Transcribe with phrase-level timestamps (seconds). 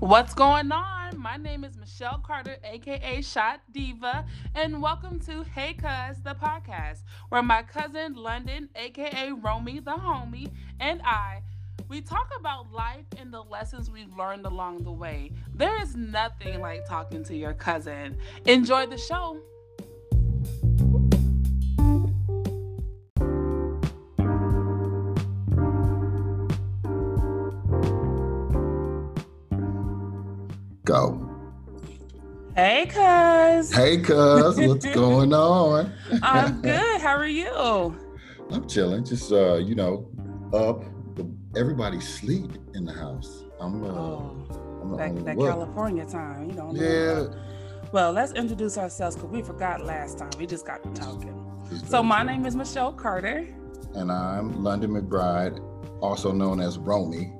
[0.00, 1.18] What's going on?
[1.18, 4.24] My name is Michelle Carter, aka Shot Diva,
[4.54, 10.52] and welcome to Hey Cuz, the podcast, where my cousin London, aka Romy the homie,
[10.78, 11.42] and I
[11.88, 15.32] we talk about life and the lessons we've learned along the way.
[15.52, 18.18] There is nothing like talking to your cousin.
[18.44, 19.40] Enjoy the show.
[30.88, 31.20] Go.
[32.56, 33.70] Hey, cuz.
[33.70, 35.92] Hey, cuz, what's going on?
[36.22, 37.00] I'm good.
[37.02, 37.94] How are you?
[38.50, 39.04] I'm chilling.
[39.04, 40.08] Just uh, you know,
[40.54, 40.82] up.
[41.54, 43.44] Everybody sleep in the house.
[43.60, 44.36] I'm uh, Oh,
[44.80, 45.36] I'm that, that.
[45.36, 46.72] California time, you know.
[46.72, 47.26] Yeah.
[47.92, 50.30] Well, let's introduce ourselves because we forgot last time.
[50.38, 51.52] We just got to talking.
[51.70, 53.46] it's So my name is Michelle Carter,
[53.92, 55.60] and I'm London McBride,
[56.00, 57.34] also known as Romy.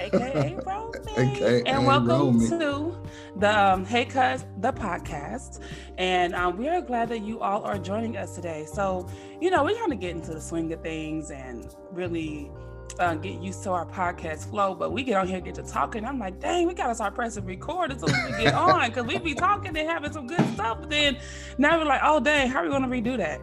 [0.00, 0.98] Aka Romy.
[1.16, 2.96] AKA and welcome to
[3.36, 5.60] the um, Hey Cuz, the podcast.
[5.98, 8.66] And um, we are glad that you all are joining us today.
[8.66, 9.08] So,
[9.40, 12.50] you know, we're trying to get into the swing of things and really
[12.98, 14.74] uh, get used to our podcast flow.
[14.74, 16.04] But we get on here, get to talking.
[16.04, 18.88] I'm like, dang, we got to start pressing record as soon as we get on
[18.88, 20.78] because we be talking and having some good stuff.
[20.80, 21.18] But then
[21.58, 23.40] now we're like, oh, dang, how are we going to redo that?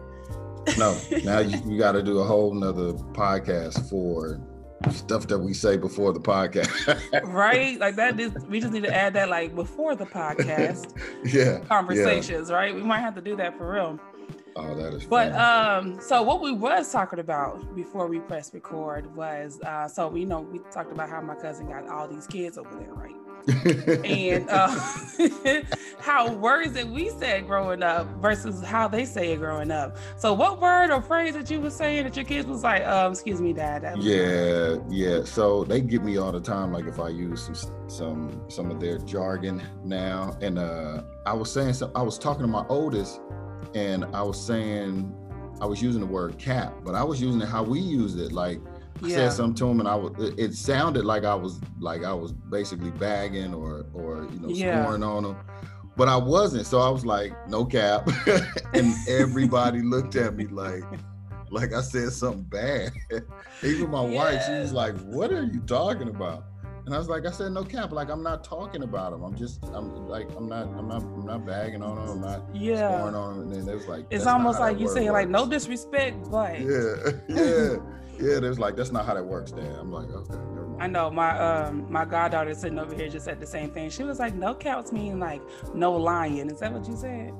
[0.78, 4.40] No, now you, you got to do a whole nother podcast for
[4.92, 7.22] stuff that we say before the podcast.
[7.24, 7.78] right?
[7.84, 11.58] Like that is, we just need to add that like before the podcast yeah.
[11.66, 12.74] conversations, right?
[12.74, 13.98] We might have to do that for real.
[14.56, 15.04] Oh, that is.
[15.04, 15.94] But fun.
[15.94, 20.26] um, so what we was talking about before we pressed record was uh, so you
[20.26, 23.14] know we talked about how my cousin got all these kids over there, right?
[23.48, 24.80] And uh,
[25.98, 29.96] how words that we said growing up versus how they say it growing up.
[30.16, 33.12] So what word or phrase that you were saying that your kids was like, um,
[33.12, 33.82] excuse me, dad.
[33.98, 35.24] Yeah, yeah.
[35.24, 38.80] So they get me all the time, like if I use some some some of
[38.80, 40.36] their jargon now.
[40.40, 43.20] And uh I was saying some I was talking to my oldest
[43.74, 45.14] and I was saying
[45.60, 48.32] I was using the word cap, but I was using it how we use it.
[48.32, 48.60] Like
[49.02, 49.16] I Yeah.
[49.16, 52.32] said something to him and I was it- sounded like I was like I was
[52.32, 54.82] basically bagging or or you know Yeah.
[54.84, 55.36] scoring on him.
[55.96, 56.66] But I wasn't.
[56.66, 58.08] So I was like, no cap.
[58.74, 60.82] and everybody looked at me like
[61.50, 62.92] like I said something bad.
[63.62, 66.44] Even my wife, she was like, "What are you talking about?"
[66.84, 67.92] And I was like, "I said no cap.
[67.92, 69.22] Like I'm not talking about him.
[69.22, 72.08] I'm just, I'm like, I'm not, I'm not, I'm not bagging on him.
[72.08, 72.96] I'm not yeah.
[72.98, 75.46] scoring on him." And then it was like, It's almost like you saying like no
[75.46, 76.94] disrespect, but Yeah,
[77.28, 77.76] yeah,
[78.18, 78.40] yeah.
[78.40, 79.64] There's like that's not how that works, Dad.
[79.78, 80.82] I'm like, okay, never mind.
[80.82, 83.90] I know my um my goddaughter sitting over here just said the same thing.
[83.90, 85.40] She was like, "No counts mean like
[85.74, 87.32] no lying." Is that what you said?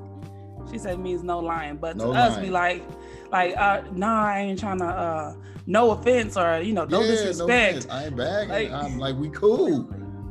[0.70, 2.82] She said it means no lying, but No to us we lying.
[3.30, 5.34] like, like, uh, nah, I ain't trying to, uh,
[5.66, 7.50] no offense or you know, no Yeah, disrespect.
[7.78, 7.86] offense.
[7.90, 8.48] I ain't bagging.
[8.72, 9.80] Like- I'm like, we cool.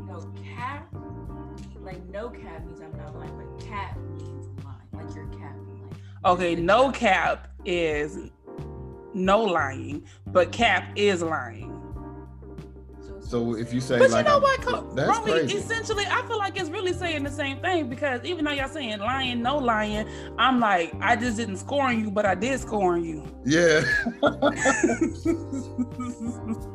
[0.07, 0.87] No cap,
[1.81, 5.89] like no cap means I'm not lying, but cap means lying, like you're capping.
[6.23, 8.17] Like okay, no cap is
[9.13, 11.69] no lying, but cap is lying.
[13.21, 15.57] So if you say But like, you know what, Co- that's Romy, crazy.
[15.57, 18.99] essentially, I feel like it's really saying the same thing because even though y'all saying
[18.99, 20.07] lying, no lying,
[20.37, 23.23] I'm like, I just didn't score on you, but I did score on you.
[23.45, 23.81] Yeah,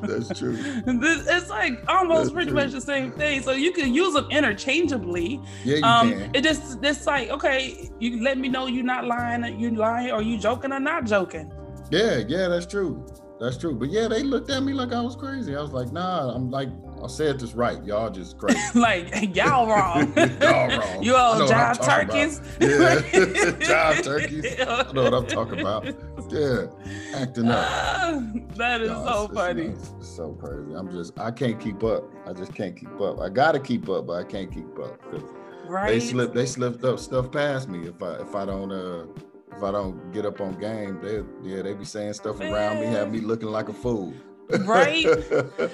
[0.03, 0.56] that's true.
[0.56, 2.60] This- it's like almost That's pretty true.
[2.60, 3.43] much the same thing.
[3.43, 5.41] So you can use them interchangeably.
[5.65, 6.31] Yeah, you Um, can.
[6.34, 10.22] it just it's like okay, you let me know you're not lying, you lying, or
[10.22, 11.53] you joking or not joking.
[11.91, 13.04] Yeah, yeah, that's true.
[13.41, 13.75] That's true.
[13.75, 15.54] But yeah, they looked at me like I was crazy.
[15.54, 16.69] I was like, nah, I'm like,
[17.03, 17.82] I said this right.
[17.84, 18.59] Y'all just crazy.
[18.78, 20.12] like y'all wrong.
[20.16, 21.03] Y'all wrong.
[21.03, 22.41] you I all know what I'm jive talking turkeys.
[22.60, 22.97] Yeah,
[23.94, 24.60] jive turkeys.
[24.60, 25.87] I know what I'm talking about.
[26.31, 26.66] Yeah,
[27.15, 27.65] acting up.
[27.71, 28.20] Ah,
[28.56, 29.69] that is so it's- it's funny.
[29.69, 29.93] nuts.
[29.99, 30.75] It's so crazy.
[30.75, 32.05] I'm just, I can't keep up.
[32.26, 33.20] I just can't keep up.
[33.20, 35.00] I gotta keep up, but I can't keep up.
[35.69, 35.91] Right?
[35.93, 37.87] They slip, they slipped up stuff past me.
[37.87, 39.06] If I, if I don't, uh,
[39.58, 42.86] if I don't get up on game, they, yeah, they be saying stuff around me,
[42.86, 44.14] have me looking like a fool.
[44.60, 45.04] Right?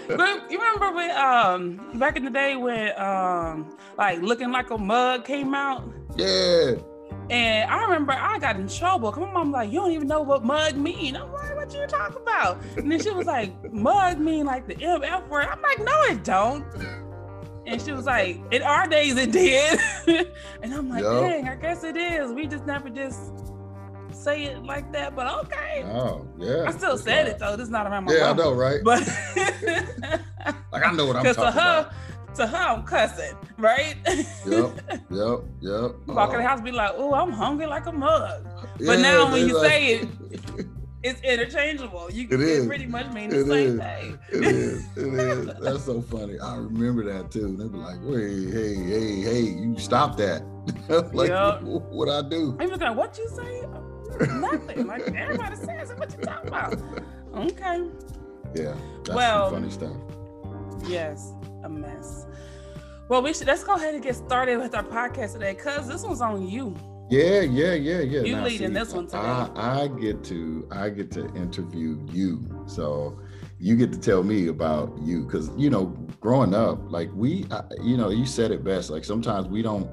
[0.08, 4.78] But you remember when um back in the day when um like looking like a
[4.78, 5.84] mug came out?
[6.16, 6.72] yeah.
[7.30, 9.10] And I remember I got in trouble.
[9.12, 11.16] My mom like, you don't even know what mug mean.
[11.16, 12.58] I'm like, what you talking about?
[12.76, 15.46] And then she was like, mug mean like the MF word.
[15.46, 16.66] I'm like, no, it don't.
[17.66, 19.78] And she was like, in our days it did.
[20.62, 21.22] and I'm like, Yup.
[21.22, 22.32] dang, I guess it is.
[22.32, 23.32] We just never just
[24.24, 25.14] say it like that.
[25.14, 25.84] But okay.
[25.86, 26.64] Oh, yeah.
[26.66, 27.56] I still said like- it though.
[27.56, 28.80] This is not around my Yeah, I know, right?
[28.82, 29.00] But
[30.72, 32.34] Like I know what I'm talking to her, about.
[32.36, 33.96] to her, I'm cussing, right?
[34.06, 34.20] Yep,
[35.10, 35.92] yep, yep.
[36.06, 38.46] Walk in the Oh, house, be like, "Oh, I'm hungry like a mug."
[38.80, 40.08] yeah, now when you say it,
[41.02, 42.10] it's interchangeable.
[42.10, 43.78] You It can pretty much mean the It same is.
[43.80, 44.18] thing.
[44.32, 44.86] It is.
[44.96, 45.46] It is.
[45.62, 46.38] That's so funny.
[46.40, 47.56] I remember that too.
[47.56, 50.42] They be like, "Wait, hey, hey, hey, you stop that!"
[51.14, 51.62] like, Yup.
[51.62, 52.56] what I do?
[52.60, 53.62] I'm like, what you say?
[54.20, 54.86] Nothing.
[54.86, 55.98] Like everybody says it.
[55.98, 56.80] What you talking about?
[57.34, 57.88] Okay.
[58.54, 58.74] Yeah,
[59.04, 59.96] that's Well- some funny stuff.
[60.86, 61.32] Yes,
[61.62, 62.26] a mess.
[63.08, 66.02] Well, we should let's go ahead and get started with our podcast today, cause this
[66.02, 66.74] one's on you.
[67.10, 68.22] Yeah, yeah, yeah, yeah.
[68.22, 69.18] You leading this one today.
[69.18, 73.18] I, I get to I get to interview you, so
[73.58, 75.86] you get to tell me about you because you know,
[76.20, 78.88] growing up, like we, I, you know, you said it best.
[78.90, 79.88] Like sometimes we don't,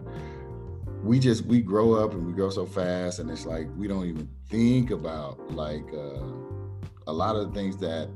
[1.04, 4.06] we just we grow up and we grow so fast, and it's like we don't
[4.06, 6.24] even think about like uh,
[7.08, 8.10] a lot of the things that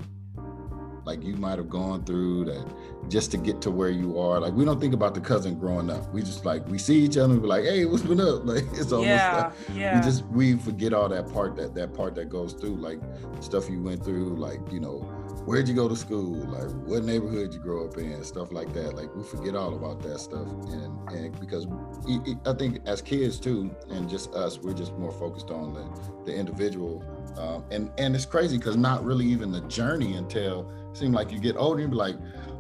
[1.06, 2.66] like you might have gone through that
[3.10, 4.40] just to get to where you are.
[4.40, 6.12] Like we don't think about the cousin growing up.
[6.12, 8.44] We just like we see each other and be like, hey, what's been up?
[8.46, 10.00] Like it's almost yeah, like yeah.
[10.00, 13.00] we just we forget all that part that that part that goes through like
[13.40, 15.08] stuff you went through like you know
[15.46, 16.36] where'd you go to school?
[16.48, 18.24] Like what neighborhood you grow up in?
[18.24, 18.96] Stuff like that.
[18.96, 20.48] Like we forget all about that stuff.
[20.72, 21.66] And and because
[22.08, 25.74] it, it- i think as kids too and just us we're just more focused on
[25.74, 25.86] the
[26.32, 27.04] the individual.
[27.38, 31.32] Um, and and it's crazy because not really even the journey until it seemed like
[31.32, 32.16] you get older and be like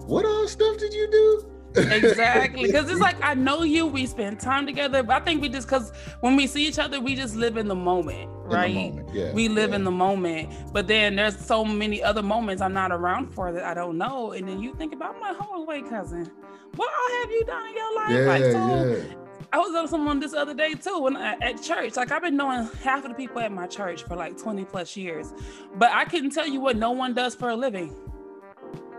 [0.05, 2.67] what other stuff did you do exactly.
[2.67, 5.67] Because it's like i know you we spend time together but i think we just
[5.67, 5.91] because
[6.21, 8.75] when we see each other we just live in the moment In the right?
[8.75, 9.75] moment, yeah we live yeah.
[9.77, 13.63] in the moment but then there's so many other moments i'm not around for that
[13.63, 16.31] i don't know and then you think about my whole way cousin
[16.75, 18.09] what all have you done in your life?
[18.09, 19.15] Yeah like so yeah.
[19.53, 22.35] I was on someone this other day too when I, at church like i've been
[22.35, 25.33] knowing half of the people at my church for like 20 plus years
[25.75, 27.95] but i couldn't tell you what no one does for a living.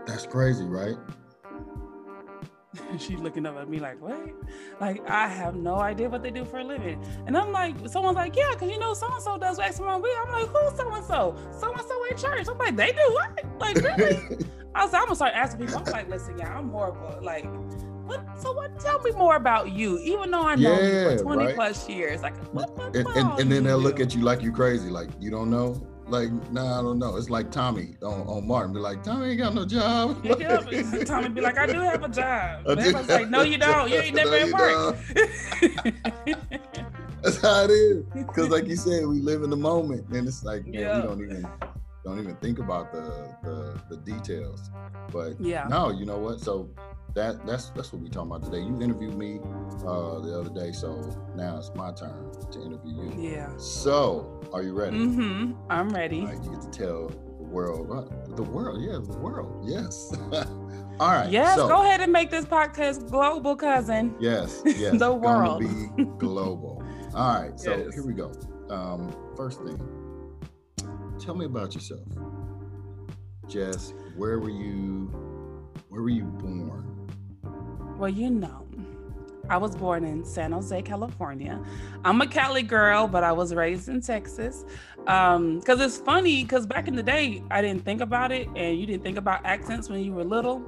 [0.05, 0.95] That's crazy right
[2.99, 4.29] She's looking up at me like, what?
[4.79, 7.03] Like, I have no idea what they do for a living.
[7.25, 9.93] And I'm like, someone's like, yeah, because you know, so and so does X, Y,
[9.93, 11.35] and I'm like, who's so and so?
[11.59, 12.47] So and so in church.
[12.49, 13.43] I'm like, they do what?
[13.59, 14.45] Like, really?
[14.75, 15.81] I was, I'm gonna start asking people.
[15.85, 17.19] I'm like, listen, yeah, I'm horrible.
[17.21, 17.45] Like,
[18.05, 18.23] what?
[18.39, 18.79] So what?
[18.79, 21.55] Tell me more about you, even though I know you for 20 right.
[21.55, 22.21] plus years.
[22.21, 22.77] Like, what?
[22.77, 25.31] what, and, and, and then they'll you look at you like you're crazy, like you
[25.31, 25.81] don't know.
[26.09, 27.17] Like, nah, I don't know.
[27.17, 30.23] It's like Tommy on, on Martin, be like, Tommy ain't got no job.
[31.05, 32.63] Tommy be like, I do have a job.
[32.67, 33.89] I everybody's like, no, you don't.
[33.89, 34.95] You ain't never No, at work.
[37.23, 38.05] That's how it is.
[38.15, 41.01] Because like you said, we live in the moment, and it's like man, Yeah.
[41.01, 41.47] we don't even
[42.07, 44.69] don't even think about the the, the details.
[45.11, 45.67] But yeah.
[45.69, 46.39] no, you know what?
[46.39, 46.69] So
[47.15, 48.63] that that's that's what we're talking about today.
[48.63, 49.39] You interviewed me
[49.85, 53.31] uh, the other day, so now it's my turn to interview you.
[53.31, 53.55] Yeah.
[53.57, 54.97] So, are you ready?
[54.97, 55.53] Mm-hmm.
[55.69, 56.21] I'm ready.
[56.21, 60.13] All right, you get to tell the world, the world, yeah, the world, yes.
[60.99, 61.29] All right.
[61.29, 64.15] Yes, so, go ahead and make this podcast global, cousin.
[64.19, 64.93] Yes, yes.
[64.93, 65.59] The gonna world.
[65.61, 66.83] be global.
[67.13, 67.93] All right, so Yes.
[67.93, 68.31] here we go.
[68.69, 69.79] Um, first thing,
[71.19, 72.07] tell me about yourself,
[73.47, 73.93] Jess.
[74.15, 75.05] Where were you?
[75.89, 77.09] Where were you born?
[77.97, 78.67] Well, you know,
[79.49, 81.59] I was born in San Jose, California.
[82.05, 84.65] I'm a Cali girl, but I was raised in Texas.
[85.07, 88.77] Um, cause it's funny, cause back in the day, I didn't think about it, and
[88.77, 90.61] you didn't think about accents when you were little.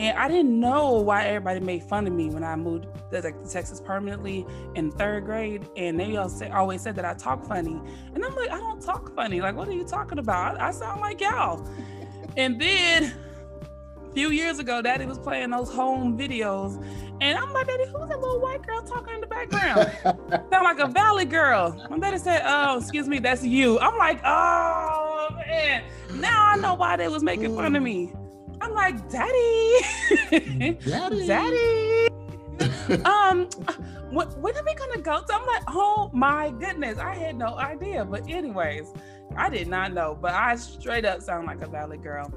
[0.00, 3.42] And I didn't know why everybody made fun of me when I moved to like,
[3.44, 5.68] to Texas permanently in third grade.
[5.76, 7.78] And they all say, always said that I talk funny.
[8.14, 9.42] And I'm like, I don't talk funny.
[9.42, 10.58] Like, what are you talking about?
[10.58, 11.68] I sound like y'all.
[12.38, 13.12] And then
[14.08, 16.82] a few years ago, Daddy was playing those home videos.
[17.20, 19.92] And I'm like, Daddy, who's that little white girl talking in the background?
[20.50, 21.76] Sound like a valley girl.
[21.90, 23.78] My daddy said, Oh, excuse me, that's you.
[23.80, 25.84] I'm like, Oh man.
[26.14, 28.14] Now I know why they was making fun of me.
[28.60, 29.76] I'm like, Daddy.
[30.30, 31.26] Daddy.
[31.26, 32.08] Daddy.
[33.04, 33.46] um,
[34.10, 35.22] when, when are we gonna go?
[35.28, 38.04] So I'm like, oh my goodness, I had no idea.
[38.04, 38.92] But anyways,
[39.36, 40.18] I did not know.
[40.20, 42.32] But I straight up sound like a valley girl.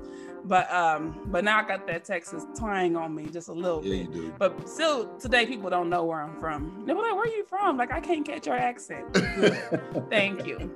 [0.46, 4.04] But um, but now I got that Texas twang on me just a little Yeah,
[4.04, 4.16] bit.
[4.16, 4.34] you do.
[4.38, 6.84] But still, today people don't know where I'm from.
[6.86, 9.06] They were like, "Where are you from?" Like, I can't catch your accent.
[10.10, 10.70] Thank you.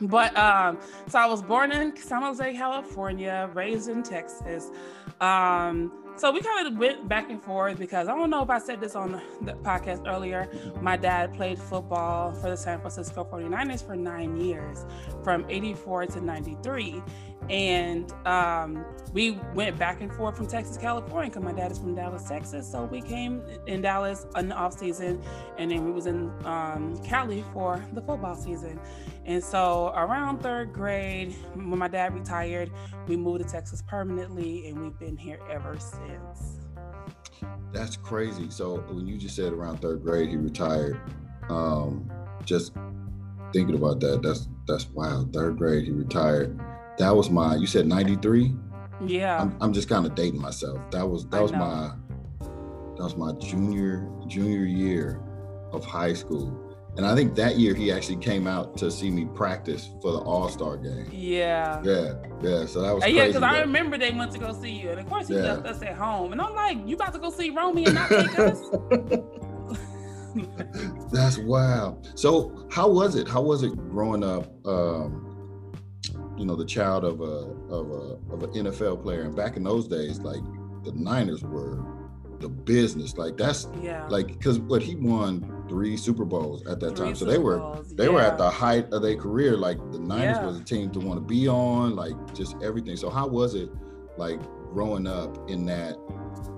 [0.00, 4.70] But um, so I was born in San Jose, California, raised in Texas.
[5.20, 8.58] Um, so we kind of went back and forth because I don't know if I
[8.58, 10.48] said this on the podcast earlier.
[10.80, 14.84] My dad played football for the San Francisco 49ers for nine years,
[15.24, 17.02] from 84 to 93.
[17.52, 18.82] And um,
[19.12, 22.66] we went back and forth from Texas, California, because my dad is from Dallas, Texas.
[22.70, 25.20] So we came in Dallas in the off season,
[25.58, 28.80] and then we was in um, Cali for the football season.
[29.26, 32.70] And so around third grade, when my dad retired,
[33.06, 36.58] we moved to Texas permanently, and we've been here ever since.
[37.70, 38.48] That's crazy.
[38.48, 40.98] So when you just said around third grade he retired,
[41.50, 42.10] um,
[42.46, 42.72] just
[43.52, 44.22] thinking about that.
[44.22, 45.34] That's that's wild.
[45.34, 46.58] Third grade, he retired.
[47.02, 47.56] That was my.
[47.56, 48.54] You said ninety three.
[49.04, 49.40] Yeah.
[49.42, 50.78] I'm, I'm just kind of dating myself.
[50.92, 51.90] That was that was my
[52.96, 55.20] that was my junior junior year
[55.72, 59.24] of high school, and I think that year he actually came out to see me
[59.34, 61.08] practice for the All Star game.
[61.10, 61.82] yeah.
[61.82, 62.66] Yeah, yeah.
[62.66, 63.08] So that was Uh.
[63.08, 65.54] Yeah, because I remember they went to go see you, and of course he Yeah.
[65.54, 68.08] left us at home, and I'm like, "You about to go see Romy and not
[68.10, 68.60] take us?"
[71.12, 72.08] That's wild.
[72.14, 73.28] So how was it?
[73.28, 74.46] How was it growing up?
[74.66, 75.28] Um,
[76.38, 77.24] you know, the child of a
[77.72, 80.42] of a of an NFL player, and back in those days, like
[80.84, 81.84] the Niners were
[82.40, 83.16] the business.
[83.16, 87.14] Like that's yeah, like because what he won three Super Bowls at that Three time,
[87.14, 89.56] so they were Bowls, they were at the height of their career.
[89.56, 90.46] Like the Niners Yeah.
[90.46, 92.96] was a team to want to be on, like just everything.
[92.96, 93.70] So how was it,
[94.16, 94.40] like
[94.72, 95.96] growing up in that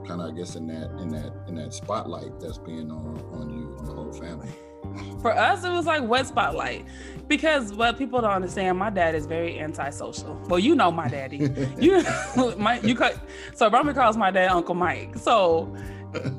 [0.06, 3.50] kind of, I guess, in that in that in that spotlight that's being on on
[3.50, 4.48] you on the whole family?
[5.20, 6.86] For us, it was like wet spotlight
[7.28, 10.40] because what people don't understand, my dad is very antisocial.
[10.48, 11.50] Well, you know my daddy.
[11.78, 12.04] you
[12.58, 13.18] my you cut
[13.54, 15.16] so Romy calls my dad Uncle Mike.
[15.16, 15.74] So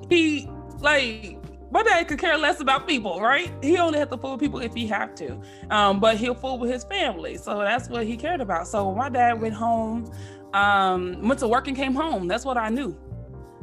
[0.10, 1.38] he like
[1.72, 3.52] my dad could care less about people, right?
[3.62, 5.38] He only had to fool people if he have to.
[5.70, 7.38] Um, but he'll fool with his family.
[7.38, 8.68] So that's what he cared about.
[8.68, 10.10] So my dad went home,
[10.54, 12.28] um, went to work and came home.
[12.28, 12.98] That's what I knew.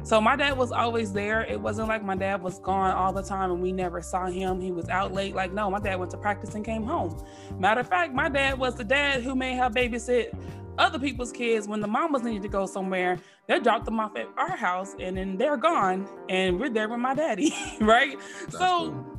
[0.03, 1.43] So my dad was always there.
[1.43, 4.59] It wasn't like my dad was gone all the time and we never saw him.
[4.59, 5.33] He was out late.
[5.33, 7.23] Like, no, my dad went to practice and came home.
[7.57, 10.37] Matter of fact, my dad was the dad who may have babysit
[10.77, 13.17] other people's kids when the mamas needed to go somewhere.
[13.47, 16.99] They dropped them off at our house and then they're gone and we're there with
[16.99, 18.17] my daddy, right?
[18.41, 19.12] That's so cool.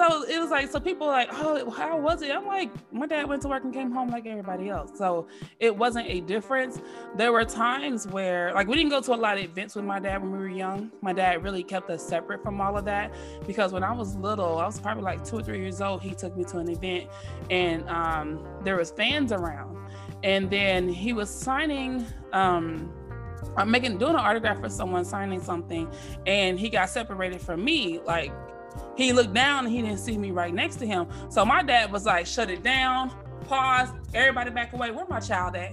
[0.00, 2.30] So it was like so people like oh how was it?
[2.34, 4.92] I'm like my dad went to work and came home like everybody else.
[4.96, 5.28] So
[5.58, 6.80] it wasn't a difference.
[7.16, 9.98] There were times where like we didn't go to a lot of events with my
[9.98, 10.90] dad when we were young.
[11.02, 13.12] My dad really kept us separate from all of that
[13.46, 16.14] because when i was little i was probably like two or three years old he
[16.14, 17.08] took me to an event
[17.50, 19.76] and um, there was fans around.
[20.22, 22.92] And then he was signing um,
[23.56, 25.90] I'm making doing an autograph for someone signing something,
[26.26, 27.98] and he got separated from me.
[28.00, 28.32] Like
[28.96, 31.06] he looked down and he didn't see me right next to him.
[31.28, 33.10] So my dad was like, "Shut it down,
[33.46, 34.90] pause, everybody back away.
[34.90, 35.72] Where my child at?"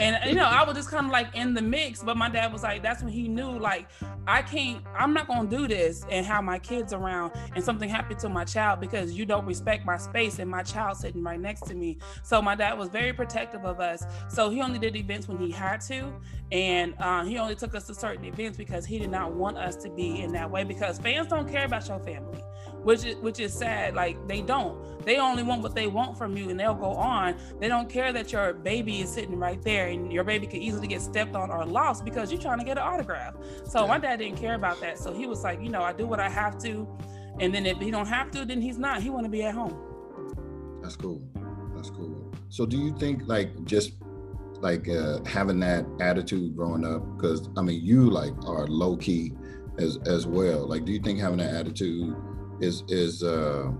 [0.00, 2.02] And you know, I was just kind of like in the mix.
[2.02, 3.88] But my dad was like, "That's when he knew like
[4.26, 8.18] I can't, I'm not gonna do this and have my kids around and something happened
[8.20, 11.62] to my child because you don't respect my space and my child sitting right next
[11.66, 14.04] to me." So my dad was very protective of us.
[14.28, 16.12] So he only did events when he had to,
[16.50, 19.76] and uh, he only took us to certain events because he did not want us
[19.76, 22.42] to be in that way because fans don't care about your family
[22.82, 25.04] which is which is sad like they don't.
[25.04, 27.36] They only want what they want from you and they'll go on.
[27.60, 30.86] They don't care that your baby is sitting right there and your baby could easily
[30.86, 33.34] get stepped on or lost because you're trying to get an autograph.
[33.64, 34.98] So my dad didn't care about that.
[34.98, 36.86] So he was like you know i do what i have to.
[37.40, 39.02] And then if he don't have to then he's not.
[39.02, 39.76] He want to be at home.
[40.82, 41.22] That's cool.
[41.74, 42.32] That's cool.
[42.48, 43.92] So do you think like just
[44.60, 49.32] like uh having that attitude growing up because I mean you like are low key
[49.78, 50.66] as as well.
[50.66, 52.16] Like do you think having that attitude
[52.60, 53.70] is is uh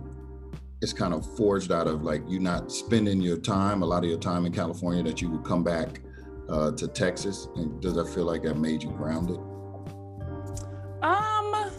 [0.80, 4.10] it's kind of forged out of like you not spending your time, a lot of
[4.10, 6.00] your time in California that you would come back
[6.48, 9.38] uh to Texas and does that feel like that made you grounded?
[11.00, 11.70] Um,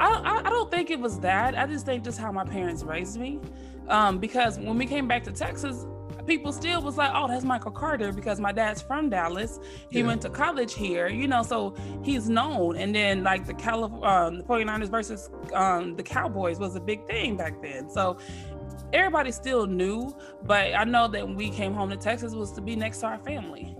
[0.00, 1.56] I, I don't think it was that.
[1.56, 3.40] I just think just how my parents raised me.
[3.88, 5.86] Um, because when we came back to Texas,
[6.28, 9.58] people still was like, "Oh, that's Michael Carter," because my dad's from Dallas.
[9.90, 10.06] He Yeah.
[10.06, 12.76] went to college here, you know, so he's known.
[12.76, 17.06] And then like the Calif- um, the 49ers versus um, the Cowboys was a big
[17.08, 17.88] thing back then.
[17.90, 18.18] So
[18.92, 22.60] everybody still knew, but I know that when we came home to Texas was to
[22.60, 23.76] be next to our family.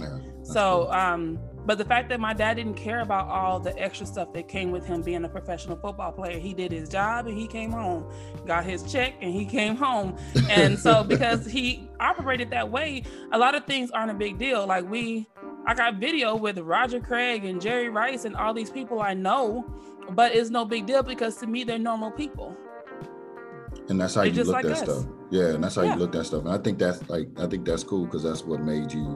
[0.00, 0.18] Yeah.
[0.42, 0.92] So, cool.
[0.92, 4.48] um, but the fact that my dad didn't care about all the extra stuff that
[4.48, 7.70] came with him being a professional football player, he did his job and he came
[7.72, 8.10] home,
[8.46, 10.16] got his check and he came home.
[10.48, 14.66] And so, because he operated that way, a lot of things aren't a big deal.
[14.66, 15.26] Like we,
[15.66, 19.66] I got video with Roger Craig and Jerry Rice and all these people I know,
[20.10, 22.56] but it's no big deal because to me they're normal people.
[23.88, 24.80] and that's how They're you look like at us.
[24.80, 25.94] stuff yeah and that's how Yeah.
[25.94, 28.42] you look at stuff and i think that's like i think that's cool because that's
[28.44, 29.06] what made you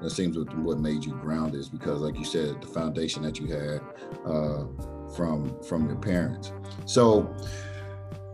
[0.00, 3.38] that seems what, what made you grounded is because like you said the foundation that
[3.38, 3.80] you had
[4.26, 4.64] uh
[5.14, 6.52] from from your parents.
[6.86, 7.34] So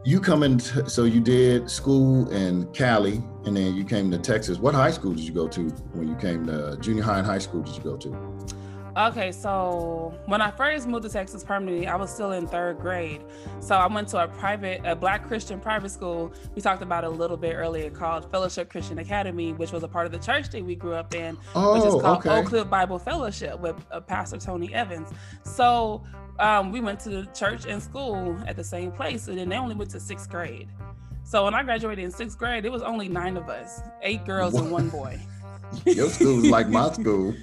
[0.04, 4.58] you come in so you did school in cali and then you came to texas.
[4.58, 7.38] What high school did you go to when you came to junior high and high
[7.38, 8.35] school did you go to
[8.96, 13.22] Okay, so when I first moved to Texas permanently, I was still in third grade.
[13.60, 16.32] So I went to a private, a Black Christian private school.
[16.54, 20.06] We talked about a little bit earlier called Fellowship Christian Academy, which was a part
[20.06, 22.70] of the church that we grew up in, which is oh called okay Oak Cliff
[22.70, 25.10] Bible Fellowship with uh, Pastor Tony Evans.
[25.42, 26.02] So
[26.38, 29.56] um, we went to the church and school at the same place, and then they
[29.56, 30.68] only went to sixth grade.
[31.22, 34.54] So when I graduated in sixth grade, it was only nine of us, eight girls
[34.54, 35.20] and one boy.
[35.84, 37.34] Your school was like my school.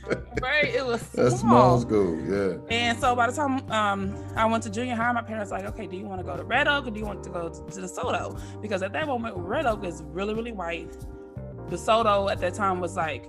[0.41, 0.65] right?
[0.65, 2.57] It was a small school, yeah.
[2.69, 5.67] And so by the time um, I went to junior high, my parents were like,
[5.67, 7.49] okay, do you want to go to Red Oak or do you want to go
[7.49, 8.39] to, to DeSoto?
[8.61, 10.95] Because at that moment, Red Oak is really, really white.
[11.69, 13.25] DeSoto at that time was like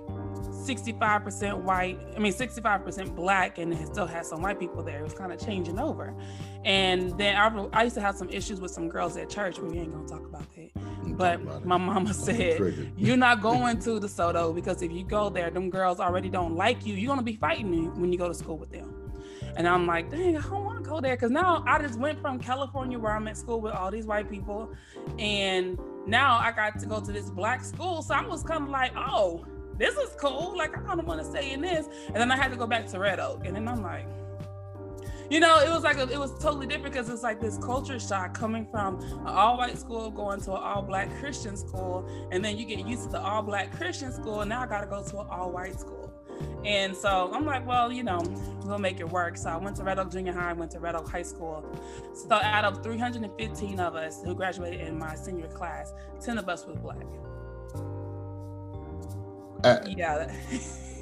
[0.65, 4.99] 65% white, I mean 65% black, and it still had some white people there.
[4.99, 6.13] It was kind of changing over.
[6.63, 9.65] And then I, I, used to have some issues with some girls at church, but
[9.65, 10.71] we ain't gonna talk about that.
[11.17, 15.69] But my mama said, You're not going to DeSoto because if you go there, them
[15.69, 16.95] girls already don't like you.
[16.95, 19.05] You're gonna be fighting when you go to school with them.
[19.57, 22.19] And I'm like, dang, I don't want to go there because now I just went
[22.19, 24.69] from California where I'm at school with all these white people,
[25.17, 28.01] and now I got to go to this black school.
[28.01, 29.45] So I was kind of like, oh,
[29.77, 30.53] this is cool.
[30.57, 31.87] Like I kind of want to stay in this.
[32.07, 33.45] And then I had to go back to Red Oak.
[33.45, 34.05] And then I'm like,
[35.29, 37.99] you know, it was like a, it was totally different because it's like this culture
[37.99, 42.65] shock coming from an all-white school going to an all-black Christian school, and then you
[42.65, 45.27] get used to the all-black Christian school, and now I got to go to an
[45.31, 46.13] all-white school.
[46.63, 48.21] And so I'm like, well, you know,
[48.65, 49.37] we'll make it work.
[49.37, 51.63] So I went to Red Oak Junior High, went to Red Oak High School.
[52.13, 56.65] So out of 315 of us who graduated in my senior class, 10 of us
[56.65, 57.05] were black.
[59.65, 60.31] Uh, yeah.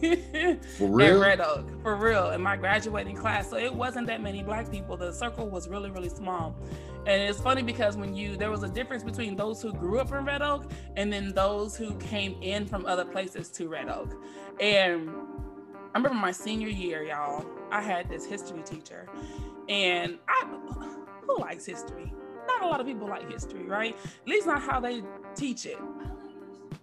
[0.77, 1.21] for real?
[1.21, 3.49] At Red Oak, for real, in my graduating class.
[3.49, 4.95] So it wasn't that many black people.
[4.95, 6.55] The circle was really, really small.
[7.05, 10.13] And it's funny because when you, there was a difference between those who grew up
[10.13, 14.15] in Red Oak and then those who came in from other places to Red Oak.
[14.61, 15.09] And
[15.93, 19.07] I remember my senior year, y'all, I had this history teacher.
[19.67, 20.45] And I,
[21.27, 22.13] who likes history?
[22.47, 23.95] Not a lot of people like history, right?
[24.21, 25.03] At least not how they
[25.35, 25.79] teach it.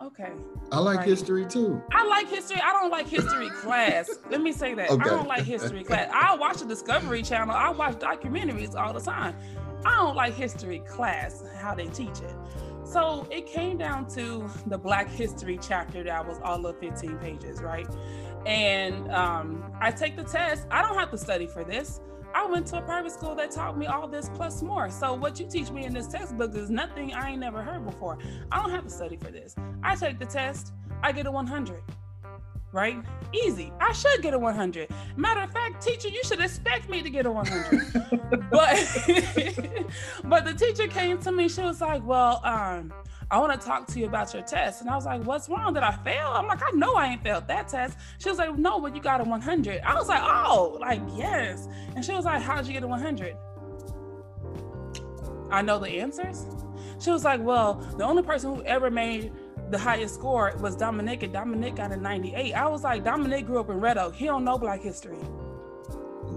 [0.03, 0.33] Okay.
[0.73, 1.09] I like right.
[1.09, 1.83] history too.
[1.93, 2.61] I like history.
[2.63, 4.09] I don't like history class.
[4.31, 4.91] Let me say that.
[4.91, 5.03] Okay.
[5.03, 6.11] I don't like history class.
[6.13, 7.55] I watch the Discovery Channel.
[7.55, 9.37] I watch documentaries all the time.
[9.85, 12.35] I don't like history class, how they teach it.
[12.85, 17.63] So it came down to the Black History chapter that was all of 15 pages,
[17.63, 17.87] right?
[18.47, 20.67] And um, I take the test.
[20.71, 22.01] I don't have to study for this.
[22.35, 24.91] I went to a private school that taught me all this plus more.
[24.91, 28.19] So what you teach me in this textbook is nothing I ain't never heard before.
[28.53, 29.55] I don't have to study for this.
[29.83, 31.83] I take the test, I get a 100.
[32.73, 33.03] Right?
[33.33, 33.73] Easy.
[33.81, 34.91] I should get a 100.
[35.17, 38.51] Matter of fact, teacher, you should expect me to get a 100.
[38.51, 38.77] but
[40.25, 42.93] but the teacher came to me, she was like, "Well, um,
[43.31, 44.81] I want to talk to you about your test.
[44.81, 45.73] And I was like, what's wrong?
[45.73, 46.33] Did I fail?
[46.35, 47.97] I'm like, I know I ain't failed that test.
[48.19, 49.81] She was like, no, but you got a 100.
[49.83, 51.69] I was like, oh, like, yes.
[51.95, 53.37] And she was like, how'd you get a 100?
[55.53, 56.45] I know the answers.
[56.99, 59.33] She was like, well, the only person who ever made
[59.71, 62.53] the highest score was Dominic, and Dominic got a 98.
[62.53, 64.15] I was like, Dominic grew up in Red Oak.
[64.15, 65.19] He don't know Black history.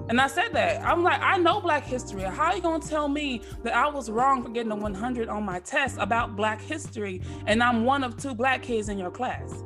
[0.10, 0.84] And I said that.
[0.84, 2.24] I'm like, I know Black history.
[2.24, 5.30] How are you going to tell me that I was wrong for getting a 100
[5.30, 9.12] on my test about Black history and I'm one of two Black kids in your
[9.12, 9.64] class?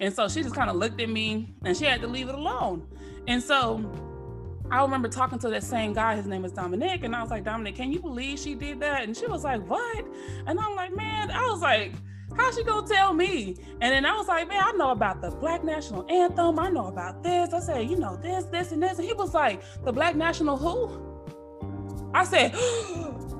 [0.00, 2.34] And so she just kind of looked at me and she had to leave it
[2.34, 2.86] alone.
[3.28, 3.84] And so
[4.70, 7.44] I remember talking to that same guy, his name is Dominic, and I was like,
[7.44, 9.02] Dominic, can you believe she did that?
[9.04, 10.06] And she was like, What?
[10.46, 11.92] And I'm like, Man, I was like,
[12.36, 13.56] How's she gonna tell me?
[13.80, 16.58] And then I was like, man, I know about the Black National Anthem.
[16.58, 17.52] I know about this.
[17.52, 18.98] I said, you know, this, this, and this.
[18.98, 22.10] And he was like, the Black National who?
[22.14, 23.31] I said, oh,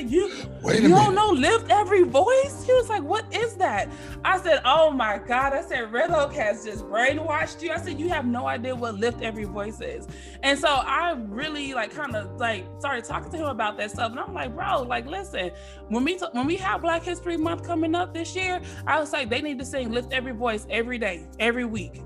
[0.00, 0.30] you
[0.64, 2.64] you don't know lift every voice?
[2.66, 3.88] He was like, What is that?
[4.24, 5.52] I said, Oh my God.
[5.52, 7.70] I said, Red Oak has just brainwashed you.
[7.70, 10.06] I said, You have no idea what lift every voice is.
[10.42, 14.10] And so I really like kind of like started talking to him about that stuff.
[14.10, 15.50] And I'm like, bro, like listen,
[15.88, 19.12] when we t- when we have Black History Month coming up this year, I was
[19.12, 22.02] like, they need to sing lift every voice every day, every week.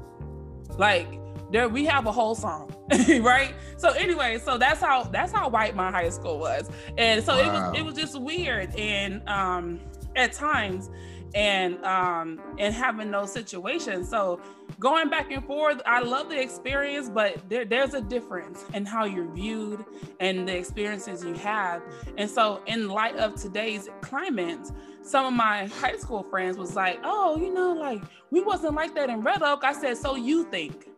[0.79, 1.09] Like
[1.55, 2.75] there we have a whole song
[3.21, 3.55] right?
[3.77, 6.69] So anyway so that's how that's how white my high school was.
[6.99, 7.41] And so wow.
[7.41, 9.81] it was it was just weird and um
[10.17, 10.91] at times
[11.35, 14.09] and um and having those situations.
[14.09, 14.41] So
[14.81, 19.05] going back and forth i love the experience but there, there's a difference in how
[19.05, 19.85] you're viewed
[20.19, 21.83] and the experiences you have.
[22.19, 24.71] And so in light of today's climate
[25.03, 28.95] some of my high school friends was like oh you know like we wasn't like
[28.97, 29.63] that in red oak.
[29.63, 30.89] I said so you think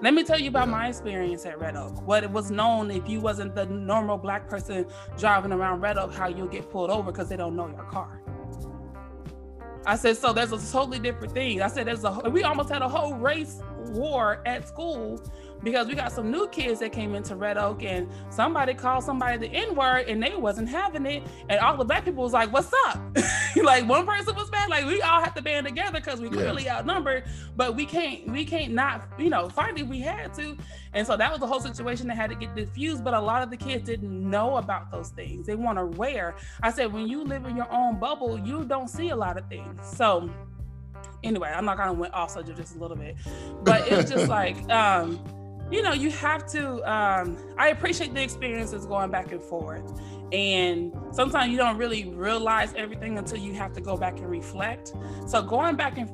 [0.00, 2.06] let me tell you about my experience at Red Oak.
[2.06, 4.86] What it was known if you wasn't the normal black person
[5.18, 8.20] driving around Red Oak, how you'll get pulled over because they don't know your car.
[9.86, 11.60] I said, so there's a totally different thing.
[11.60, 15.22] I said, there's a we almost had a whole race war at school
[15.64, 19.38] because we got some new kids that came into Red Oak and somebody called somebody
[19.38, 21.22] the N word and they wasn't having it.
[21.48, 23.00] And all the black people was like, what's up?
[23.62, 26.64] like one person was mad, like we all have to band together because we clearly
[26.64, 26.78] yeah.
[26.78, 27.24] outnumbered,
[27.56, 30.56] but we can't, we can't not, you know, if we had to.
[30.92, 33.02] And so that was the whole situation that had to get diffused.
[33.02, 35.46] But a lot of the kids didn't know about those things.
[35.46, 36.36] They weren't aware.
[36.62, 39.48] I said, when you live in your own bubble, you don't see a lot of
[39.48, 39.80] things.
[39.84, 40.30] So
[41.24, 43.16] anyway, I'm not gonna went off subject just a little bit,
[43.62, 45.18] but it's just like um,
[45.70, 46.82] you know, you have to.
[46.90, 50.00] Um, I appreciate the experiences going back and forth,
[50.32, 54.92] and sometimes you don't really realize everything until you have to go back and reflect.
[55.26, 56.10] So going back and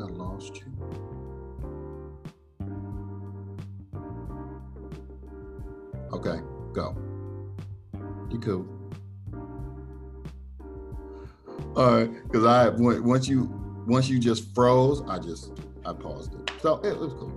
[0.00, 0.62] I lost.
[6.12, 6.40] Okay,
[6.72, 6.96] go.
[8.30, 8.66] You cool.
[11.76, 13.48] All right, because I once you
[13.86, 15.52] once you just froze, I just
[15.84, 16.50] I paused it.
[16.60, 17.32] So it was cool.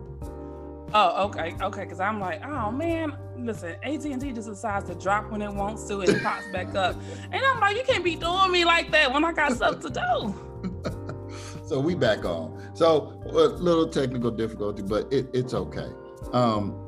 [0.94, 1.84] Oh, okay, okay.
[1.84, 5.52] Because I'm like, oh man, listen, AT and T just decides to drop when it
[5.52, 6.96] wants to and it pops back up,
[7.32, 9.90] and I'm like, you can't be doing me like that when I got stuff to
[9.90, 11.64] do.
[11.66, 12.72] so we back on.
[12.76, 15.90] So a little technical difficulty, but it, it's okay.
[16.32, 16.86] Um,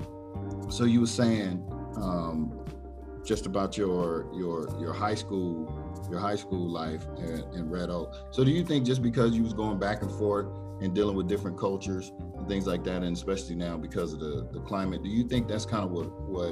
[0.70, 1.64] so you were saying
[1.98, 2.65] um,
[3.26, 8.16] just about your your your high school your high school life in, Red Oak.
[8.32, 10.48] So do you think just because you was going back and forth
[10.82, 14.48] and dealing with different cultures and things like that, and especially now because of the,
[14.52, 16.52] the climate, do you think that's kind of what what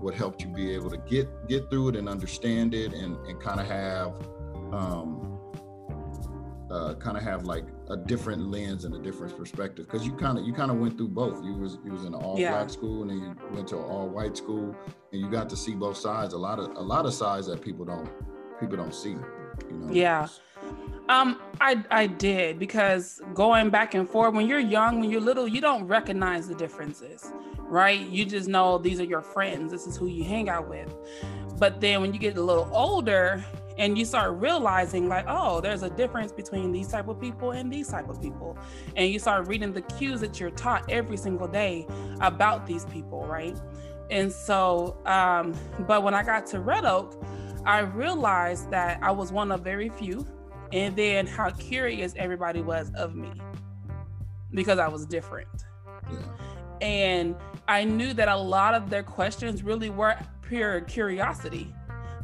[0.00, 3.40] what helped you be able to get get through it and understand it and, and
[3.40, 4.14] kind of have
[4.72, 5.38] um,
[6.70, 10.38] uh, kind of have like a different lens and a different perspective because you kind
[10.38, 11.44] of you kind of went through both.
[11.44, 12.50] You was you was in an all yeah.
[12.50, 14.74] black school and then you went to an all white school
[15.12, 16.32] and you got to see both sides.
[16.32, 18.08] A lot of a lot of sides that people don't
[18.58, 19.10] people don't see.
[19.10, 19.92] You know?
[19.92, 20.28] Yeah.
[21.10, 25.46] Um, I I did because going back and forth when you're young, when you're little,
[25.46, 28.00] you don't recognize the differences, right?
[28.00, 29.70] You just know these are your friends.
[29.70, 30.94] This is who you hang out with.
[31.58, 33.44] But then when you get a little older,
[33.82, 37.70] and you start realizing like oh there's a difference between these type of people and
[37.70, 38.56] these type of people.
[38.96, 41.86] And you start reading the cues that you're taught every single day
[42.20, 43.60] about these people right?
[44.08, 45.52] And so um
[45.88, 47.24] but when i got to red oak
[47.64, 50.26] i realized that i was one of very few
[50.72, 53.32] and then how curious everybody was of me
[54.52, 55.48] because i was different.
[56.10, 56.18] Yeah.
[56.80, 57.36] and
[57.68, 61.72] i knew that a lot of their questions really were pure curiosity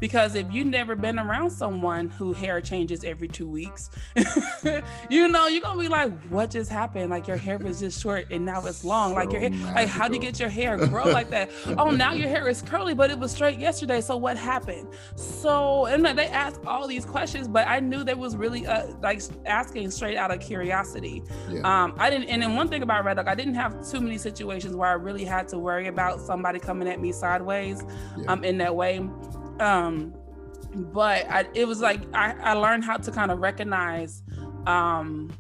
[0.00, 3.90] because if you've never been around someone who hair changes every two weeks,
[5.10, 7.10] you know, you're gonna be like, what just happened?
[7.10, 9.10] Like your hair was just short and now it's long.
[9.10, 9.74] So like your hair, magical.
[9.74, 11.50] like how do you get your hair grow like that?
[11.78, 14.00] oh, now your hair is curly, but it was straight yesterday.
[14.00, 14.88] So what happened?
[15.16, 19.22] So and they asked all these questions, but I knew they was really uh, like
[19.46, 21.22] asking straight out of curiosity.
[21.48, 21.60] Yeah.
[21.60, 24.18] Um, I didn't, and then one thing about Red Oak, I didn't have too many
[24.18, 27.84] situations where I really had to worry about somebody coming at me sideways,
[28.16, 28.32] yeah.
[28.32, 29.00] um, in that way.
[29.60, 30.14] Um,
[30.74, 34.22] but I, it was like I, I learned how to kind of recognize
[34.66, 35.30] um,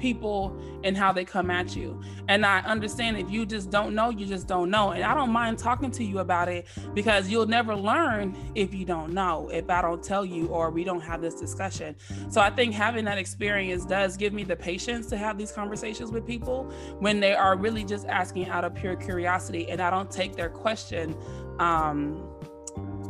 [0.00, 2.00] people and how they come at you.
[2.28, 4.90] And I understand if you just don't know, you just don't know.
[4.90, 8.84] And I don't mind talking to you about it because you'll never learn if you
[8.84, 11.96] don't know, if I don't tell you or we don't have this discussion.
[12.30, 16.10] So I think having that experience does give me the patience to have these conversations
[16.10, 16.64] with people
[16.98, 20.48] when they are really just asking out of pure curiosity and I don't take their
[20.48, 21.14] question
[21.58, 22.26] um,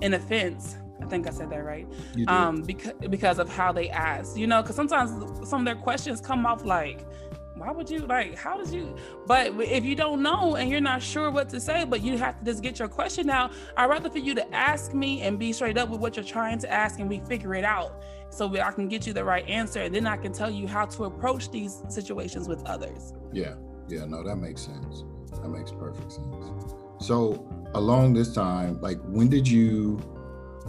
[0.02, 0.76] in offense.
[1.02, 1.86] I think I said that right.
[2.28, 5.10] Um, because because of how they ask, you know, because sometimes
[5.48, 7.06] some of their questions come off like,
[7.60, 11.02] why would you like how did you but if you don't know and you're not
[11.02, 14.08] sure what to say but you have to just get your question out i'd rather
[14.08, 17.00] for you to ask me and be straight up with what you're trying to ask
[17.00, 20.06] and we figure it out so i can get you the right answer and then
[20.06, 23.12] i can tell you how to approach these situations with others.
[23.32, 23.56] Yeah.
[23.88, 25.04] Yeah no that makes sense.
[25.42, 26.74] That makes perfect sense.
[27.00, 29.96] So along this time, like when did you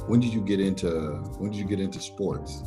[0.07, 0.89] when did you get into
[1.37, 2.63] when did you get into sports?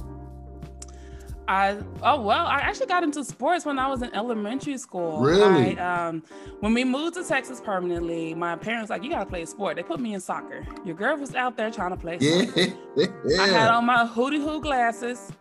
[1.46, 5.20] I oh well, I actually got into sports when I was in elementary school.
[5.20, 5.78] Really?
[5.78, 6.22] I, um,
[6.60, 9.76] when we moved to Texas permanently, my parents like, you gotta play a sport.
[9.76, 10.66] They put me in soccer.
[10.86, 12.18] Your girl was out there trying to play.
[12.18, 12.72] Soccer.
[12.96, 13.42] Yeah.
[13.42, 15.32] I had on my hootie hoo glasses,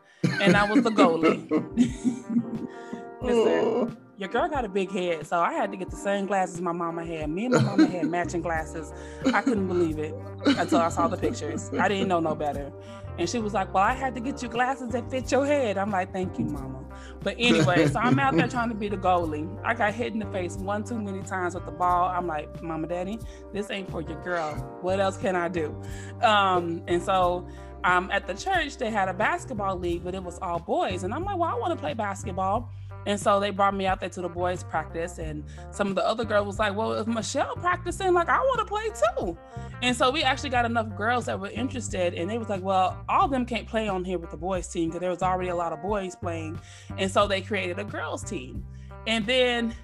[0.41, 1.47] and I was the goalie.
[3.21, 6.62] Listen, your girl got a big head, so I had to get the same glasses
[6.62, 7.29] my mama had.
[7.29, 8.93] Me and my mama had matching glasses.
[9.33, 11.69] I couldn't believe it until I saw the pictures.
[11.77, 12.71] I didn't know no better.
[13.19, 15.77] And she was like, Well, I had to get you glasses that fit your head.
[15.77, 16.86] I'm like, Thank you, mama.
[17.21, 19.49] But anyway, so I'm out there trying to be the goalie.
[19.65, 22.07] I got hit in the face one too many times with the ball.
[22.07, 23.19] I'm like, Mama, Daddy,
[23.51, 24.53] this ain't for your girl.
[24.81, 25.75] What else can I do?
[26.21, 27.45] Um, and so
[27.83, 31.03] um, at the church, they had a basketball league, but it was all boys.
[31.03, 32.71] And I'm like, Well, I want to play basketball.
[33.06, 36.08] And so they brought me out there to the boys' practice, and some of the
[36.08, 39.38] other girls was like, "Well, if Michelle practicing, like I want to play too."
[39.82, 42.98] And so we actually got enough girls that were interested, and they was like, "Well,
[43.10, 45.50] all of them can't play on here with the boys' team because there was already
[45.50, 46.60] a lot of boys playing,"
[46.98, 48.66] and so they created a girls' team.
[49.06, 49.76] And then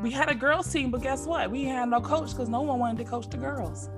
[0.00, 1.50] we had a girls' team, but guess what?
[1.50, 3.90] We had no coach because no one wanted to coach the girls.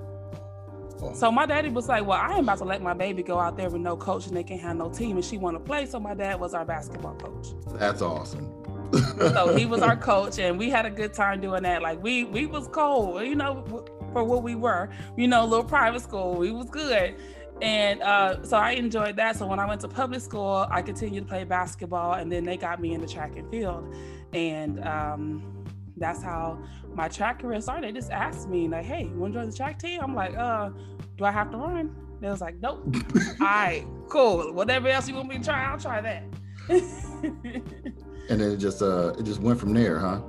[1.15, 3.57] So my daddy was like, "Well, I ain't about to let my baby go out
[3.57, 5.85] there with no coach and they can't have no team, and she want to play."
[5.85, 7.47] So my dad was our basketball coach.
[7.73, 8.50] That's awesome
[9.17, 12.25] so he was our coach and we had a good time doing that like we
[12.25, 13.63] we was cold you know
[14.11, 17.15] for what we were you know little private school we was good
[17.61, 19.35] and uh, so I enjoyed that.
[19.35, 22.57] So when I went to public school, I continued to play basketball, and then they
[22.57, 23.93] got me into track and field,
[24.33, 25.63] and um,
[25.95, 26.59] that's how
[26.95, 27.83] my track career started.
[27.87, 30.35] They just asked me like, "Hey, you want to join the track team?" I'm like,
[30.35, 30.71] "Uh,
[31.17, 32.83] do I have to run?" They was like, "Nope."
[33.39, 34.51] All right, cool.
[34.53, 36.23] Whatever else you want me to try, I'll try that.
[38.29, 40.21] and then it just uh it just went from there, huh?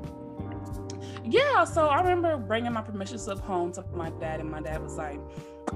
[1.25, 4.83] Yeah, so I remember bringing my permission slip home to my dad, and my dad
[4.83, 5.21] was like,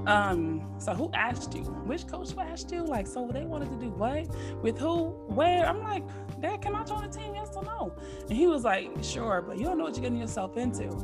[0.05, 1.61] um, so who asked you?
[1.61, 2.83] Which coach asked you?
[2.83, 4.27] Like, so they wanted to do what?
[4.61, 5.05] With who?
[5.27, 5.65] Where?
[5.65, 6.03] I'm like,
[6.41, 7.33] Dad, can I join the team?
[7.33, 7.95] Yes or no?
[8.29, 10.95] And he was like, sure, but you don't know what you're getting yourself into.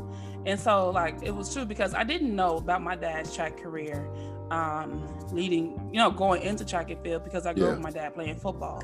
[0.45, 4.07] And so, like, it was true because I didn't know about my dad's track career
[4.51, 7.69] um, leading, you know, going into track and field because I grew yeah.
[7.69, 8.83] up with my dad playing football,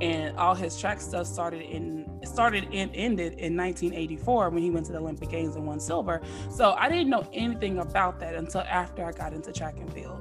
[0.00, 4.86] and all his track stuff started in started and ended in 1984 when he went
[4.86, 6.20] to the Olympic Games and won silver.
[6.50, 10.20] So I didn't know anything about that until after I got into track and field.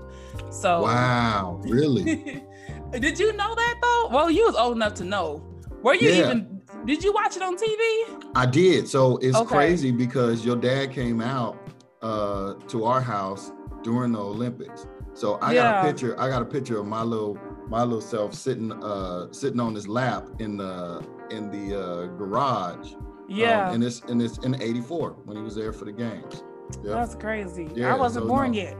[0.52, 2.44] So wow, really?
[2.92, 4.10] did you know that though?
[4.12, 5.44] Well, you was old enough to know.
[5.82, 6.26] Were you yeah.
[6.26, 6.62] even?
[6.86, 8.30] Did you watch it on TV?
[8.36, 8.88] I did.
[8.88, 9.56] So it's okay.
[9.56, 11.58] crazy because your dad came out
[12.02, 13.52] uh, to our house
[13.86, 14.88] during the Olympics.
[15.14, 15.62] So I yeah.
[15.62, 16.20] got a picture.
[16.20, 17.38] I got a picture of my little
[17.70, 22.94] my little self sitting uh sitting on his lap in the in the uh, garage.
[22.94, 23.70] Um, yeah.
[23.70, 26.44] Um, and it's and it's in '84 when he was there for the games.
[26.84, 26.84] Yep.
[26.84, 27.70] That's crazy.
[27.76, 28.58] Yeah, I wasn't so born no.
[28.58, 28.76] yet.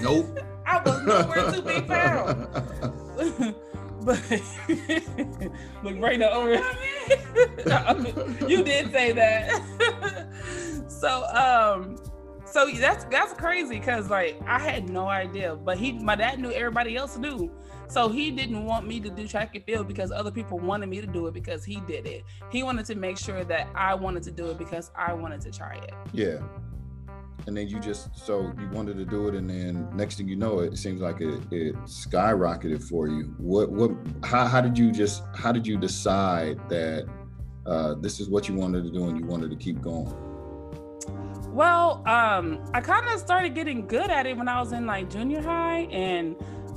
[0.00, 0.38] Nope.
[0.66, 2.48] I was nowhere to be found.
[4.00, 4.20] but
[5.84, 6.56] look right now over.
[8.38, 9.62] Here You did say that.
[10.88, 11.98] so um
[12.54, 16.52] so that's that's crazy because like I had no idea, but he my dad knew
[16.52, 17.50] everybody else knew.
[17.88, 21.00] So he didn't want me to do track and field because other people wanted me
[21.00, 22.22] to do it because he did it.
[22.52, 25.50] He wanted to make sure that I wanted to do it because I wanted to
[25.50, 25.94] try it.
[26.12, 26.38] Yeah.
[27.48, 30.36] And then you just so you wanted to do it, and then next thing you
[30.36, 33.34] know, it seems like it, it skyrocketed for you.
[33.38, 33.90] What what
[34.22, 37.08] how how did you just how did you decide that
[37.66, 40.33] uh, this is what you wanted to do and you wanted to keep going?
[41.54, 45.08] Well, um, I kind of started getting good at it when I was in like
[45.08, 46.34] junior high, and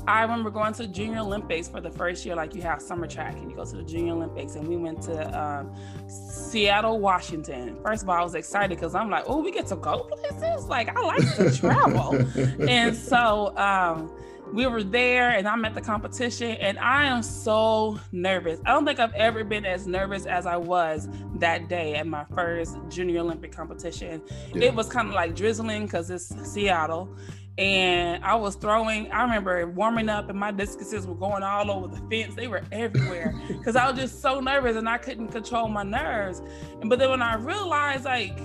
[0.08, 2.36] I remember going to Junior Olympics for the first year.
[2.36, 5.02] Like you have summer track, and you go to the Junior Olympics, and we went
[5.04, 5.74] to um,
[6.08, 7.76] Seattle, Washington.
[7.84, 10.68] First of all, I was excited because I'm like, oh, we get to go places.
[10.68, 12.13] Like I like to travel,
[12.70, 13.58] and so.
[13.58, 14.12] Um,
[14.53, 18.60] we were there and I'm at the competition and I am so nervous.
[18.65, 22.25] I don't think I've ever been as nervous as I was that day at my
[22.33, 24.21] first junior Olympic competition.
[24.53, 24.65] Yeah.
[24.65, 27.15] It was kind of like drizzling because it's Seattle.
[27.57, 31.88] And I was throwing, I remember warming up and my discuses were going all over
[31.88, 32.36] the fence.
[32.36, 36.41] They were everywhere because I was just so nervous and I couldn't control my nerves.
[36.79, 38.38] And but then when I realized like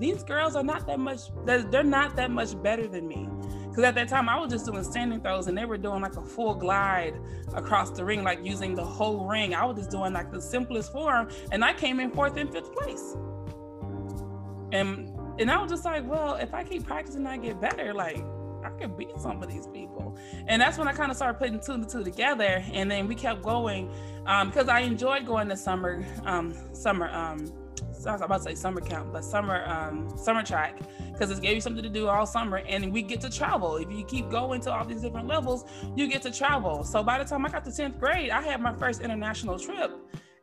[0.00, 3.28] these girls are not that much, they're not that much better than me
[3.72, 6.16] because at that time I was just doing standing throws and they were doing like
[6.16, 7.18] a full glide
[7.54, 9.54] across the ring, like using the whole ring.
[9.54, 12.70] I was just doing like the simplest form, and I came in fourth and fifth
[12.74, 13.16] place.
[14.72, 15.08] And
[15.40, 17.94] and I was just like, well, if I keep practicing, I get better.
[17.94, 18.22] Like
[18.62, 20.18] I could beat some of these people.
[20.46, 22.62] And that's when I kind of started putting two and two together.
[22.74, 23.90] And then we kept going
[24.26, 27.50] um, because I enjoyed going to summer um, summer um,
[28.06, 30.78] I was about to say summer camp, but summer um, summer track
[31.12, 33.76] because it gave you something to do all summer, and we get to travel.
[33.76, 35.64] If you keep going to all these different levels,
[35.96, 36.84] you get to travel.
[36.84, 39.92] So by the time I got to tenth grade, I had my first international trip,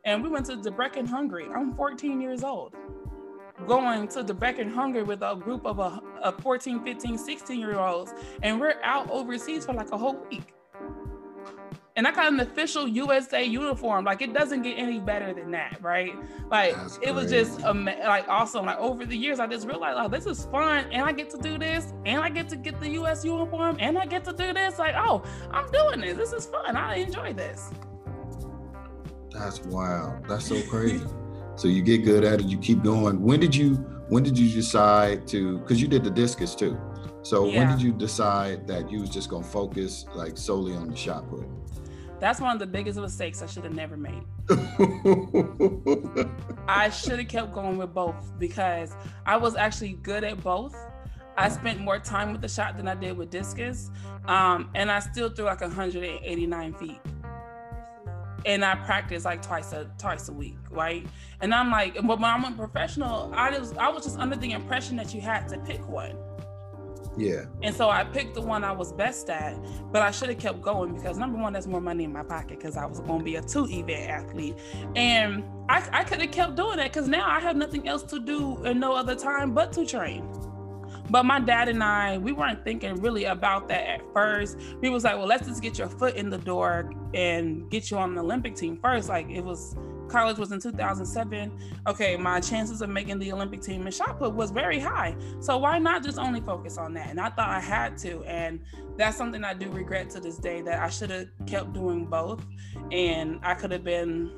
[0.04, 1.48] and we went to Debrecen, Hungary.
[1.54, 2.74] I'm 14 years old.
[3.66, 8.14] Going to Debrecen, Hungary with a group of a, a 14, 15, 16 year olds,
[8.42, 10.54] and we're out overseas for like a whole week
[12.00, 14.06] and I got an official USA uniform.
[14.06, 16.14] Like it doesn't get any better than that, right?
[16.50, 17.44] Like That's it was crazy.
[17.44, 18.64] just um, like awesome.
[18.64, 21.36] Like over the years, I just realized, oh, this is fun, and I get to
[21.36, 24.54] do this, and I get to get the US uniform, and I get to do
[24.54, 24.78] this.
[24.78, 26.16] Like, oh, I'm doing this.
[26.16, 26.74] This is fun.
[26.74, 27.70] I enjoy this.
[29.32, 30.26] That's wild.
[30.26, 31.04] That's so crazy.
[31.54, 32.46] so you get good at it.
[32.46, 33.20] You keep going.
[33.20, 33.74] When did you?
[34.08, 35.58] When did you decide to?
[35.58, 36.80] Because you did the discus too.
[37.20, 40.96] So when did you decide that you was just gonna focus like solely on the
[40.96, 41.44] shot put?
[42.20, 44.22] That's one of the biggest mistakes I should have never made.
[46.68, 50.76] I should have kept going with both because I was actually good at both.
[51.38, 53.90] I spent more time with the shot than I did with discus,
[54.26, 57.00] um, and I still threw like 189 feet.
[58.44, 61.06] And I practiced like twice a twice a week, right?
[61.40, 64.52] And I'm like, but when I'm a professional, I was I was just under the
[64.52, 66.16] impression that you had to pick one.
[67.16, 67.44] Yeah.
[67.62, 69.56] And so I picked the one I was best at,
[69.92, 72.58] but I should have kept going because number one, that's more money in my pocket
[72.58, 74.56] because I was going to be a two event athlete.
[74.96, 78.20] And I, I could have kept doing that because now I have nothing else to
[78.20, 80.24] do and no other time but to train.
[81.10, 84.56] But my dad and I, we weren't thinking really about that at first.
[84.80, 87.98] We was like, well, let's just get your foot in the door and get you
[87.98, 89.08] on the Olympic team first.
[89.08, 89.74] Like it was
[90.10, 91.52] college was in 2007.
[91.86, 95.16] Okay, my chances of making the Olympic team in shot put was very high.
[95.40, 97.08] So why not just only focus on that?
[97.08, 98.22] And I thought I had to.
[98.24, 98.60] And
[98.96, 102.44] that's something I do regret to this day that I should have kept doing both.
[102.90, 104.32] And I could have been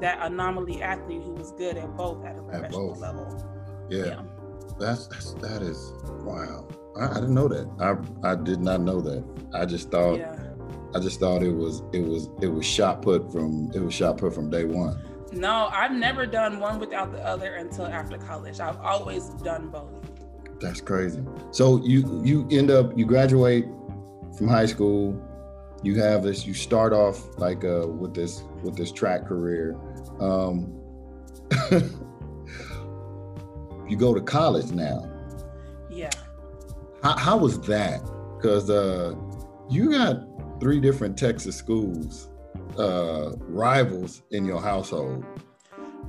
[0.00, 3.00] that anomaly athlete who was good at both at a professional both.
[3.00, 3.86] level.
[3.90, 4.04] Yeah.
[4.04, 4.22] Yeah.
[4.78, 5.92] That's, that's that is
[6.22, 6.68] wow.
[7.00, 7.68] I, I didn't know that.
[7.80, 9.24] I I did not know that.
[9.54, 10.47] I just thought Yeah.
[10.94, 14.18] I just thought it was it was it was shot put from it was shot
[14.18, 15.00] put from day one.
[15.32, 18.60] No, I've never done one without the other until after college.
[18.60, 19.90] I've always done both.
[20.60, 21.22] That's crazy.
[21.50, 23.66] So you you end up you graduate
[24.36, 25.22] from high school.
[25.82, 26.46] You have this.
[26.46, 29.76] You start off like uh, with this with this track career.
[30.20, 30.74] Um,
[33.88, 35.10] you go to college now.
[35.90, 36.10] Yeah.
[37.02, 38.00] How, how was that?
[38.36, 39.14] Because uh,
[39.68, 40.24] you got
[40.60, 42.28] three different Texas schools
[42.78, 45.24] uh, rivals in your household.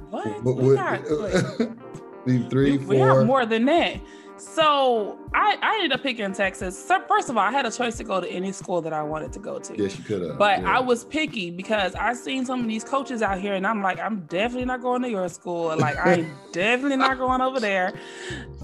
[0.10, 0.44] What?
[0.44, 4.00] What- we what- three, we, we have more than that.
[4.38, 6.78] So I, I ended up picking Texas.
[6.88, 9.04] So first of all, I had a choice to go to any school that I
[9.04, 9.76] wanted to go to.
[9.78, 10.38] Yes, you could have.
[10.38, 13.82] But I was picky because I seen some of these coaches out here, and I'm
[13.84, 15.76] like, I'm definitely not going to your school.
[15.78, 17.94] Like, I'm definitely not going over there.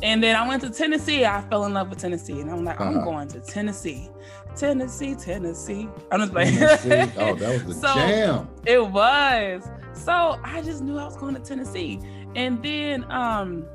[0.01, 1.25] And then I went to Tennessee.
[1.25, 3.03] I fell in love with Tennessee, and I'm like, I'm Uh-huh.
[3.05, 4.09] going to Tennessee,
[4.55, 5.89] Tennessee, Tennessee.
[6.11, 7.11] I'm just like, Tennessee.
[7.19, 8.49] Oh, that was the So- jam.
[8.65, 9.67] it was.
[9.93, 11.99] So I just knew I was going to Tennessee.
[12.35, 13.65] And then um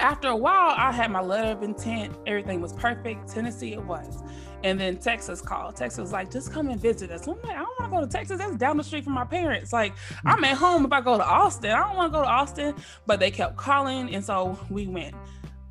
[0.00, 2.14] after a while, I had my letter of intent.
[2.26, 3.28] Everything was perfect.
[3.28, 4.22] Tennessee, it was.
[4.64, 5.76] And then Texas called.
[5.76, 7.26] Texas was like, just come and visit us.
[7.26, 8.38] I'm like, I don't want to go to Texas.
[8.38, 9.72] That's down the street from my parents.
[9.72, 9.92] Like,
[10.24, 11.70] I'm at home if I go to Austin.
[11.70, 12.74] I don't want to go to Austin.
[13.06, 14.14] But they kept calling.
[14.14, 15.14] And so we went.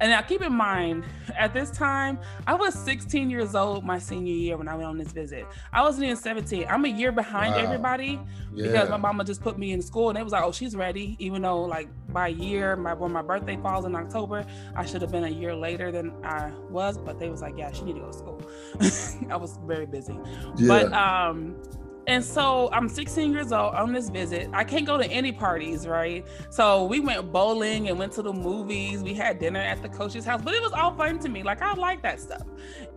[0.02, 1.06] And now keep in mind,
[1.38, 4.98] at this time, I was 16 years old my senior year when I went on
[4.98, 5.46] this visit.
[5.72, 6.66] I wasn't even 17.
[6.68, 7.62] I'm a year behind Wow.
[7.62, 8.20] everybody
[8.52, 8.64] Yeah.
[8.68, 11.16] because my mama just put me in school and it was like, oh, she's ready.
[11.20, 14.44] Even though like by year, my when my birthday falls in October,
[14.76, 17.72] I should have been a year later than I was, but they was like, yeah,
[17.72, 18.42] she need to go to school.
[19.32, 20.18] I was very busy.
[20.58, 20.68] yeah.
[20.68, 21.56] But um
[22.08, 24.50] and so I'm 16 years old on this visit.
[24.54, 26.26] I can't go to any parties, right?
[26.50, 29.04] So we went bowling and went to the movies.
[29.04, 31.44] We had dinner at the coach's house, but it was all fun to me.
[31.44, 32.44] Like I like that stuff.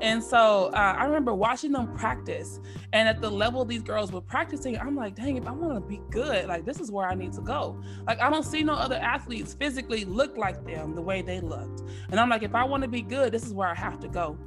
[0.01, 2.61] And so uh, I remember watching them practice.
[2.95, 5.81] And at the level these girls were practicing, I'm like, dang, if I want to
[5.81, 7.79] be good, like this is where I need to go.
[8.07, 11.83] Like I don't see no other athletes physically look like them the way they looked.
[12.11, 14.09] And I'm like, if I want to be good, this is where I have to
[14.09, 14.39] go.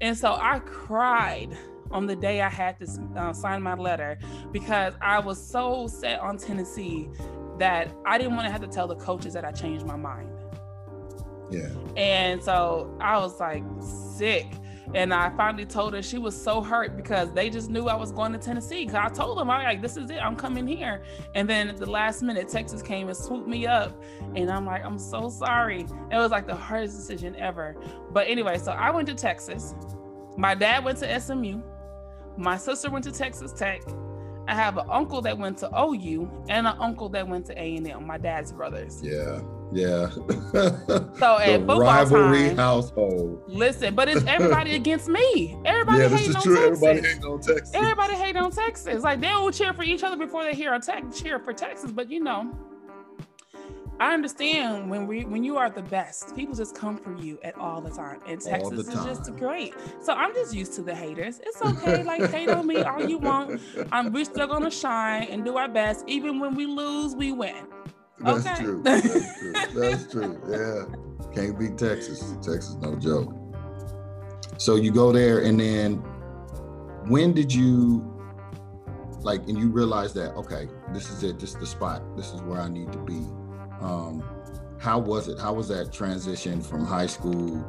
[0.00, 1.56] And so I cried
[1.90, 4.18] on the day I had to uh, sign my letter
[4.52, 7.08] because I was so set on Tennessee
[7.58, 10.30] that I didn't want to have to tell the coaches that I changed my mind.
[11.50, 11.68] yeah.
[11.96, 14.46] And so I was like sick.
[14.92, 18.12] And I finally told her she was so hurt because they just knew I was
[18.12, 18.84] going to Tennessee.
[18.86, 21.02] Cause I told them, I like, this is it, I'm coming here.
[21.34, 24.00] And then at the last minute, Texas came and swooped me up.
[24.36, 25.86] And I'm like, I'm so sorry.
[26.12, 27.76] It was like the hardest decision ever.
[28.12, 29.74] But anyway, so I went to Texas.
[30.36, 31.60] My dad went to SMU.
[32.36, 33.82] My sister went to Texas Tech.
[34.46, 38.06] I have an uncle that went to OU and an uncle that went to A&M,
[38.06, 39.00] my dad's brothers.
[39.02, 39.40] Yeah.
[39.72, 40.10] Yeah.
[41.18, 43.42] So at football rivalry time- household.
[43.46, 45.56] Listen, but it's everybody against me.
[45.64, 46.56] Everybody yeah, hating on true.
[46.56, 46.82] Texas.
[46.84, 47.70] Everybody ain't on Texas.
[47.74, 49.02] Everybody hate on Texas.
[49.02, 51.90] Like they will cheer for each other before they hear a tech cheer for Texas.
[51.92, 52.52] But you know,
[54.00, 57.56] I understand when we when you are the best, people just come for you at
[57.56, 58.20] all the time.
[58.26, 59.72] And Texas is just great.
[60.02, 61.40] So I'm just used to the haters.
[61.44, 63.60] It's okay, like hate on me all you want.
[63.92, 66.04] I'm we're still gonna shine and do our best.
[66.08, 67.66] Even when we lose, we win.
[68.18, 68.64] That's okay?
[68.64, 68.82] true.
[68.84, 69.52] That's true.
[69.74, 70.40] That's true.
[70.48, 71.32] Yeah.
[71.32, 72.34] Can't beat Texas.
[72.42, 73.32] Texas, no joke.
[74.58, 75.96] So you go there and then
[77.06, 78.10] when did you
[79.20, 82.42] like and you realize that okay, this is it, this is the spot, this is
[82.42, 83.22] where I need to be
[83.84, 84.24] um,
[84.80, 85.38] how was it?
[85.38, 87.64] How was that transition from high school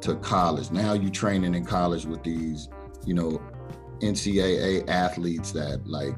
[0.00, 0.70] to college?
[0.70, 2.68] Now you training in college with these,
[3.04, 3.40] you know,
[4.00, 6.14] NCAA athletes that like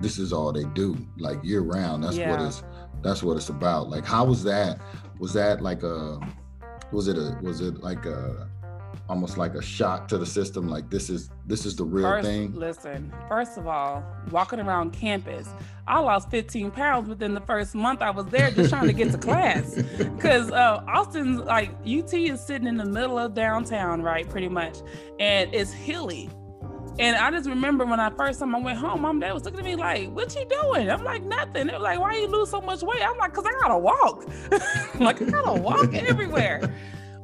[0.00, 2.04] this is all they do, like year round.
[2.04, 2.30] That's yeah.
[2.30, 2.62] what it's
[3.02, 3.88] that's what it's about.
[3.88, 4.78] Like how was that?
[5.18, 6.20] Was that like a
[6.92, 8.50] was it a was it like a
[9.12, 12.26] almost like a shock to the system like this is this is the real first,
[12.26, 15.50] thing listen first of all walking around campus
[15.86, 19.12] i lost 15 pounds within the first month i was there just trying to get
[19.12, 24.30] to class because uh, austin's like ut is sitting in the middle of downtown right
[24.30, 24.78] pretty much
[25.20, 26.30] and it's hilly
[26.98, 29.46] and I just remember when I first time I went home, mom and dad was
[29.46, 30.90] looking at me like, what you doing?
[30.90, 31.68] I'm like, nothing.
[31.68, 33.00] They were like, why you lose so much weight?
[33.02, 34.26] I'm like, cause I gotta walk.
[35.00, 36.70] like I gotta walk everywhere.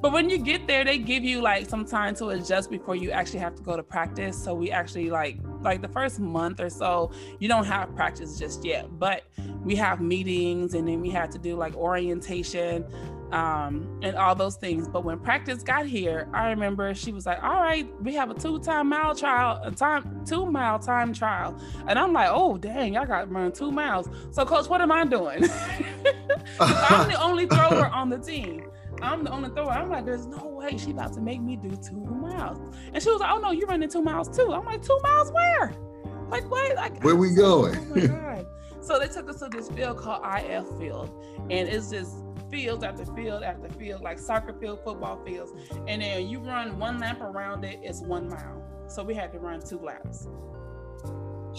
[0.01, 3.11] But when you get there, they give you like some time to adjust before you
[3.11, 4.43] actually have to go to practice.
[4.43, 8.65] So we actually like like the first month or so, you don't have practice just
[8.65, 9.25] yet, but
[9.65, 12.85] we have meetings and then we have to do like orientation
[13.33, 14.89] um, and all those things.
[14.89, 18.35] But when practice got here, I remember she was like, "All right, we have a
[18.35, 23.23] two-time mile trial, a time two-mile time trial," and I'm like, "Oh, dang, I got
[23.23, 25.45] to run two miles." So, coach, what am I doing?
[26.61, 28.71] I'm the only thrower on the team.
[29.03, 29.71] I'm the only thrower.
[29.71, 32.59] I'm like, there's no way she about to make me do two miles.
[32.93, 34.53] And she was like, oh no, you're running two miles too.
[34.53, 35.73] I'm like, two miles where?
[36.29, 36.77] Like what?
[36.77, 37.77] Like where we going?
[37.91, 38.47] Oh my god.
[38.81, 41.11] so they took us to this field called IF Field,
[41.51, 42.17] and it's just
[42.51, 45.53] fields after field after field, like soccer field, football fields.
[45.87, 48.63] And then you run one lap around it, it's one mile.
[48.89, 50.27] So we had to run two laps.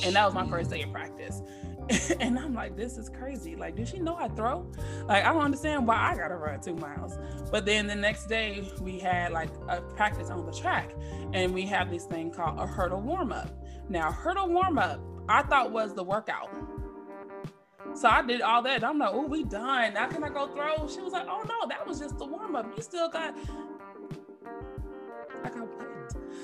[0.04, 1.42] And that was my first day of practice.
[2.20, 3.56] and I'm like, this is crazy.
[3.56, 4.72] Like, does she know I throw?
[5.08, 7.18] Like, I don't understand why I gotta run two miles.
[7.52, 10.94] But then the next day we had like a practice on the track,
[11.34, 13.50] and we have this thing called a hurdle warm up.
[13.90, 16.50] Now, hurdle warm up, I thought was the workout.
[17.96, 18.84] So I did all that.
[18.84, 19.96] I'm like, oh, we done.
[19.96, 20.88] Now can I go throw?
[20.88, 22.72] She was like, oh no, that was just the warm up.
[22.78, 23.36] You still got.
[25.44, 25.68] I got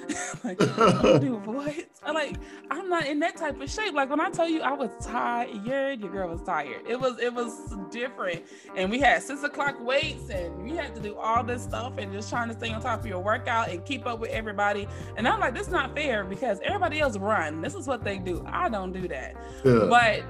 [0.43, 1.73] like, dude, what?
[2.03, 2.37] I'm like,
[2.69, 3.93] I'm not in that type of shape.
[3.93, 6.81] Like when I tell you I was tired, your girl was tired.
[6.87, 8.43] It was it was different.
[8.75, 12.11] And we had six o'clock weights and we had to do all this stuff and
[12.11, 14.87] just trying to stay on top of your workout and keep up with everybody.
[15.17, 17.61] And I'm like, this is not fair because everybody else run.
[17.61, 18.45] This is what they do.
[18.47, 19.35] I don't do that.
[19.63, 19.85] Yeah.
[19.89, 20.23] But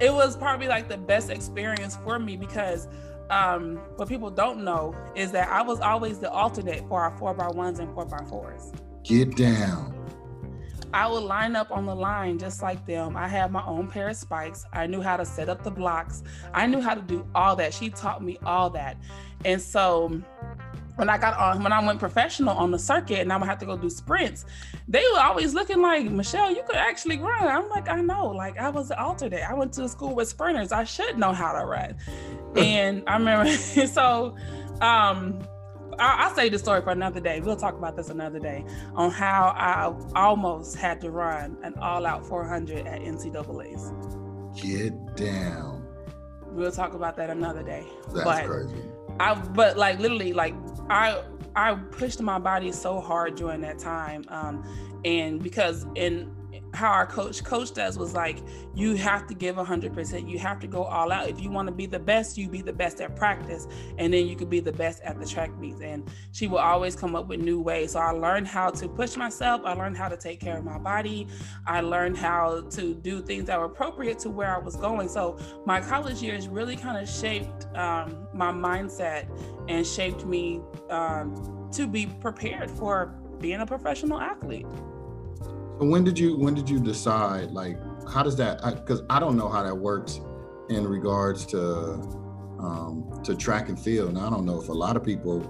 [0.00, 2.88] it was probably like the best experience for me because
[3.30, 7.32] um, what people don't know is that I was always the alternate for our four
[7.34, 8.72] by ones and four by fours.
[9.04, 9.92] Get down.
[10.94, 13.16] I would line up on the line just like them.
[13.16, 14.66] I had my own pair of spikes.
[14.72, 16.22] I knew how to set up the blocks.
[16.52, 17.72] I knew how to do all that.
[17.72, 18.98] She taught me all that.
[19.44, 20.20] And so
[20.96, 23.58] when I got on, when I went professional on the circuit and I would have
[23.60, 24.44] to go do sprints,
[24.86, 27.48] they were always looking like, Michelle, you could actually run.
[27.48, 28.28] I'm like, I know.
[28.28, 29.48] Like I was an alternate.
[29.48, 30.72] I went to school with sprinters.
[30.72, 31.96] I should know how to run.
[32.54, 34.36] and I remember, so
[34.82, 35.40] um,
[35.98, 37.40] I'll, I'll save the story for another day.
[37.40, 38.64] We'll talk about this another day
[38.94, 43.92] on how I almost had to run an all-out 400 at NCAA's.
[44.60, 45.86] Get down.
[46.46, 47.86] We'll talk about that another day.
[48.12, 48.82] That's but crazy.
[49.20, 50.54] I but like literally like
[50.90, 51.22] I
[51.56, 54.64] I pushed my body so hard during that time, um,
[55.04, 56.34] and because in
[56.74, 58.38] how our coach coached us was like
[58.74, 61.28] you have to give 100% you have to go all out.
[61.28, 63.66] If you want to be the best you be the best at practice
[63.98, 65.80] and then you could be the best at the track meets.
[65.80, 67.92] And she will always come up with new ways.
[67.92, 69.62] So i learned how to push myself.
[69.64, 71.28] I learned how to take care of my body.
[71.66, 75.08] I learned how to do things that were appropriate to where i was going.
[75.08, 79.26] So my college years really kind of shaped um, my mindset
[79.68, 80.60] and shaped me
[80.90, 84.66] um, to be prepared for being a professional athlete
[85.78, 89.36] when did you when did you decide like how does that because I, I, don't
[89.36, 90.20] know how that works
[90.68, 91.60] in regards to
[92.60, 94.10] um, to track and field.
[94.10, 95.40] And i don't know if a lot of people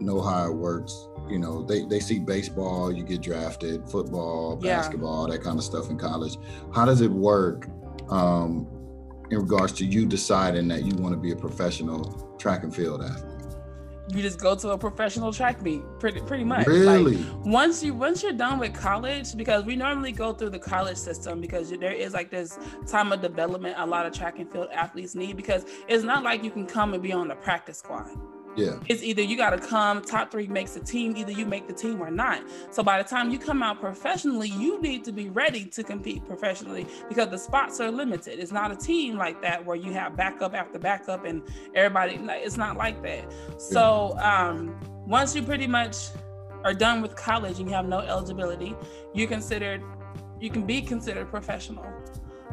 [0.00, 1.08] know how it works.
[1.28, 5.36] You know they, they see baseball you get drafted football basketball yeah.
[5.36, 6.36] that kind of stuff in college.
[6.74, 7.68] How does it work
[8.10, 8.66] um,
[9.30, 13.02] in regards to you deciding that you want to be a professional track and field
[13.02, 13.39] athlete
[14.14, 17.16] you just go to a professional track meet pretty pretty much Really?
[17.16, 20.96] like once you once you're done with college because we normally go through the college
[20.96, 24.68] system because there is like this time of development a lot of track and field
[24.72, 28.08] athletes need because it's not like you can come and be on the practice squad
[28.56, 28.78] Yeah.
[28.88, 31.72] it's either you got to come top three makes the team either you make the
[31.72, 32.42] team or not.
[32.70, 36.26] So by the time you come out professionally you need to be ready to compete
[36.26, 38.38] professionally because the spots are limited.
[38.38, 41.42] It's not a team like that where you have backup after backup and
[41.74, 43.32] everybody it's not like that.
[43.58, 46.08] So um once you pretty much
[46.64, 48.76] are done with college and you have no eligibility
[49.14, 49.82] you considered
[50.40, 51.84] you can be considered professional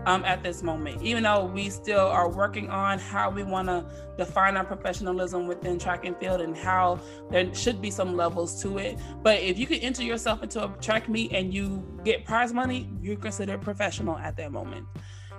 [0.07, 3.85] um, at this moment, even though we still are working on how we want to
[4.17, 6.97] define our professionalism within track and field and how
[7.29, 8.97] there should be some levels to it.
[9.21, 12.89] But if you can enter yourself into a track meet and you get prize money,
[13.01, 14.87] you're considered professional at that moment.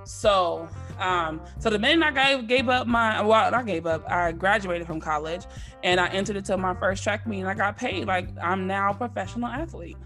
[0.05, 4.33] So, um, so the minute I gave, gave up my, well, I gave up, I
[4.33, 5.47] graduated from college
[5.83, 8.07] and I entered into my first track meet and I got paid.
[8.07, 9.97] Like I'm now a professional athlete.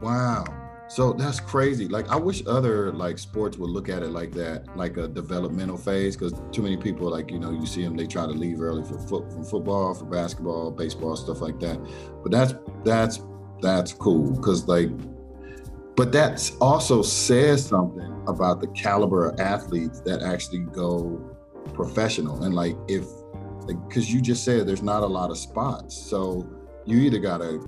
[0.00, 0.73] Wow.
[0.94, 1.88] So that's crazy.
[1.88, 5.76] Like I wish other like sports would look at it like that, like a developmental
[5.76, 6.16] phase.
[6.16, 8.84] Because too many people, like you know, you see them, they try to leave early
[8.84, 11.80] for foot, from football, for basketball, baseball, stuff like that.
[12.22, 13.20] But that's that's
[13.60, 14.90] that's cool because like,
[15.96, 21.36] but that also says something about the caliber of athletes that actually go
[21.72, 22.44] professional.
[22.44, 23.04] And like if,
[23.66, 26.48] because you just said there's not a lot of spots, so
[26.84, 27.66] you either gotta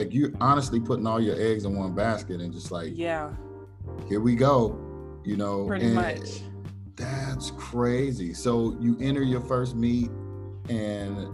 [0.00, 3.30] like you honestly putting all your eggs in one basket and just like Yeah,
[4.08, 4.78] here we go
[5.24, 6.40] you know pretty and much.
[6.96, 8.32] that's crazy.
[8.32, 10.10] So you enter your first meet
[10.70, 11.28] and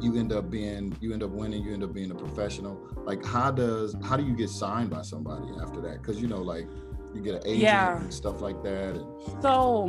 [0.00, 2.80] you end up being you end up winning you end up being a professional.
[3.04, 6.00] Like how does how do you get signed by somebody after that?
[6.00, 6.66] Because you know like
[7.14, 7.96] you get an agent Yeah.
[7.98, 9.88] and stuff like that and So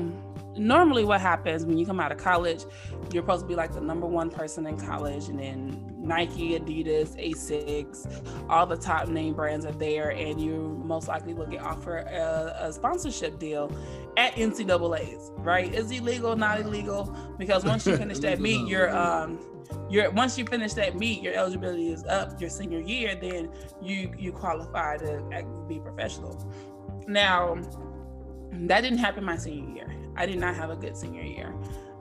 [0.58, 2.66] normally what happens when you come out of college,
[3.14, 7.16] you're supposed to be like the number one person in college and then Nike, Adidas,
[7.16, 8.06] Asics,
[8.50, 12.68] all the top name brands are there and you most likely will get offered a,
[12.68, 13.72] a sponsorship deal
[14.18, 15.74] at NCAA's, right?
[15.74, 19.40] It's illegal, not illegal, because once you finish that meet, you're um
[19.90, 23.50] your once you finish that meet, your eligibility is up your senior year, then
[23.82, 26.36] you you qualify to be professional.
[27.08, 27.58] Now,
[28.52, 29.96] that didn't happen my senior year.
[30.16, 31.54] I did not have a good senior year.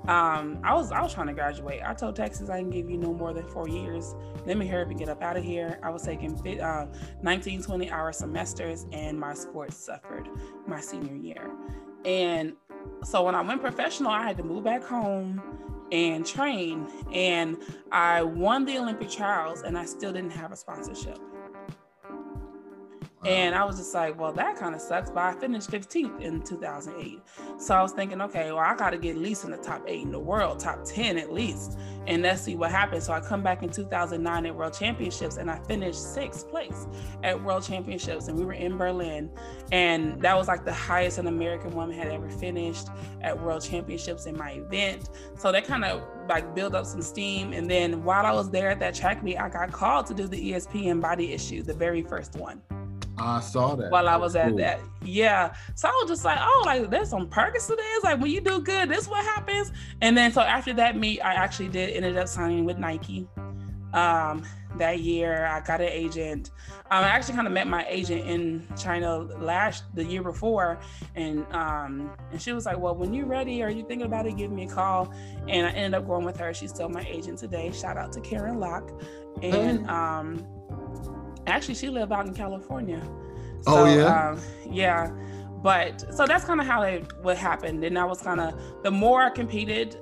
[0.09, 1.83] Um, I was I was trying to graduate.
[1.85, 4.15] I told Texas I can give you no more than four years.
[4.47, 5.79] Let me hurry up and get up out of here.
[5.83, 6.87] I was taking uh,
[7.23, 10.29] 19, 20 hour semesters, and my sports suffered
[10.67, 11.51] my senior year.
[12.05, 12.55] And
[13.05, 15.43] so when I went professional, I had to move back home
[15.93, 16.89] and train.
[17.13, 17.59] And
[17.93, 21.19] I won the Olympic trials, and I still didn't have a sponsorship.
[23.25, 25.11] And I was just like, well, that kind of sucks.
[25.11, 27.21] But I finished 15th in 2008.
[27.59, 29.85] So I was thinking, okay, well, I got to get at least in the top
[29.87, 31.79] eight in the world, top 10 at least.
[32.07, 33.05] And let's see what happens.
[33.05, 36.87] So I come back in 2009 at World Championships and I finished sixth place
[37.23, 38.29] at World Championships.
[38.29, 39.31] And we were in Berlin.
[39.71, 42.89] And that was like the highest an American woman had ever finished
[43.21, 45.11] at World Championships in my event.
[45.37, 47.53] So that kind of like build up some steam.
[47.53, 50.27] And then while I was there at that track meet, I got called to do
[50.27, 52.63] the ESPN body issue, the very first one
[53.21, 54.59] i saw that while I was at cool.
[54.59, 54.81] that.
[55.03, 55.55] Yeah.
[55.75, 58.05] So I was just like, oh, like there's some perks to this.
[58.05, 59.73] Like when you do good, this is what happens.
[60.01, 63.27] And then so after that meet, I actually did ended up signing with Nike.
[63.93, 64.45] Um,
[64.77, 66.51] that year I got an agent.
[66.91, 70.79] Um, I actually kind of met my agent in China last the year before,
[71.15, 74.37] and um, and she was like, "Well, when you're ready, are you thinking about it?
[74.37, 75.13] Give me a call."
[75.49, 76.55] And I ended up going with her.
[76.55, 77.73] She's still my agent today.
[77.73, 78.91] Shout out to Karen Locke,
[79.43, 80.47] and um,
[81.51, 83.03] actually she lived out in California.
[83.67, 84.31] Oh, yeah?
[84.31, 84.41] um,
[84.71, 85.11] yeah.
[85.63, 87.85] But so that's kind of how it what happened.
[87.85, 89.99] And I was kind of the more I competed,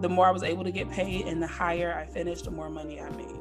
[0.00, 2.70] the more I was able to get paid, and the higher I finished, the more
[2.70, 3.38] money I made.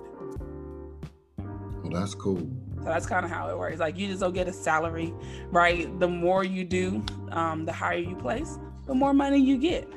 [1.38, 2.39] well, that's cool
[2.80, 3.80] So that's kind of how it works.
[3.80, 5.14] Like you just don't get a salary,
[5.52, 5.88] right?
[5.99, 9.88] The more you do, um, the higher you place, the more money you get.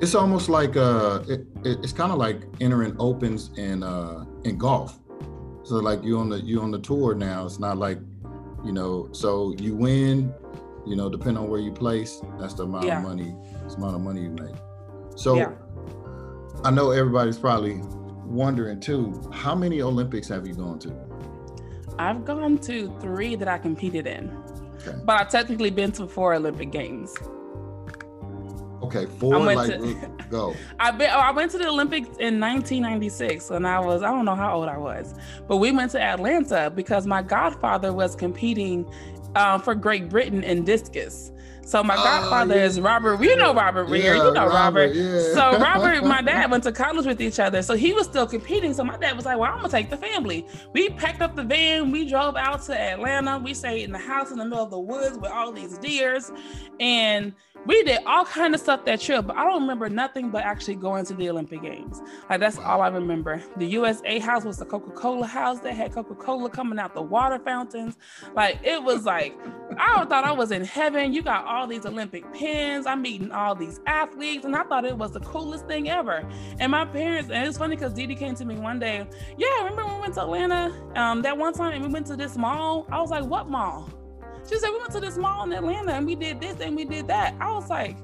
[0.00, 4.56] it's almost like uh it, it- it's kind of like entering opens in uh in
[4.56, 4.98] golf
[5.64, 7.98] so like you on the you on the tour now it's not like
[8.64, 10.32] you know so you win
[10.86, 12.98] you know depending on where you place that's the amount Yeah.
[12.98, 13.34] of money
[13.76, 14.54] amount of money you make
[15.16, 15.52] so Yeah.
[16.64, 17.80] i know everybody's probably
[18.26, 20.92] wondering too how many olympics have you gone to
[21.98, 24.34] I've gone to three that I competed in,
[24.80, 24.96] Okay.
[25.04, 27.14] but I've technically been to four Olympic Games.
[28.82, 29.96] Okay four like to-
[30.30, 34.08] go I've been, oh, I went to the Olympics in 1996 and I was, I
[34.10, 35.14] don't know how old I was,
[35.46, 38.90] but we went to Atlanta because my godfather was competing
[39.36, 41.30] um, for Great Britain in discus.
[41.64, 43.22] So my Oh, godfather yeah, is Robert.
[43.22, 44.16] You know Robert Weir.
[44.16, 44.94] Yeah, you know Robert.
[44.96, 45.20] yeah.
[45.32, 47.62] So Robert, and my dad went to college with each other.
[47.62, 48.74] So he was still competing.
[48.74, 51.44] So my dad was like, "Well, I'm gonna take the family." We packed up the
[51.44, 51.92] van.
[51.92, 53.38] We drove out to Atlanta.
[53.38, 56.32] We stayed in the house in the middle of the woods with all these deers,
[56.80, 57.32] and
[57.66, 59.26] we did all kind of stuff that trip.
[59.26, 62.00] But I don't remember nothing but actually going to the Olympic Games.
[62.28, 63.42] Like that's all I remember.
[63.56, 65.60] The USA house was the Coca-Cola house.
[65.60, 67.96] They had Coca-Cola coming out the water fountains.
[68.34, 69.36] Like it was like
[69.78, 71.12] I thought I was in heaven.
[71.12, 72.86] You got all these Olympic pins.
[72.86, 76.28] I'm meeting all these athletes, and I thought it was the coolest thing ever.
[76.58, 79.06] And my parents, and it's funny because Dee came to me one day.
[79.38, 80.72] Yeah, remember when we went to Atlanta?
[80.96, 82.86] Um, that one time and we went to this mall.
[82.90, 83.88] I was like, what mall?
[84.48, 86.84] She said we went to this mall in Atlanta and we did this and we
[86.84, 87.34] did that.
[87.40, 87.96] I was like,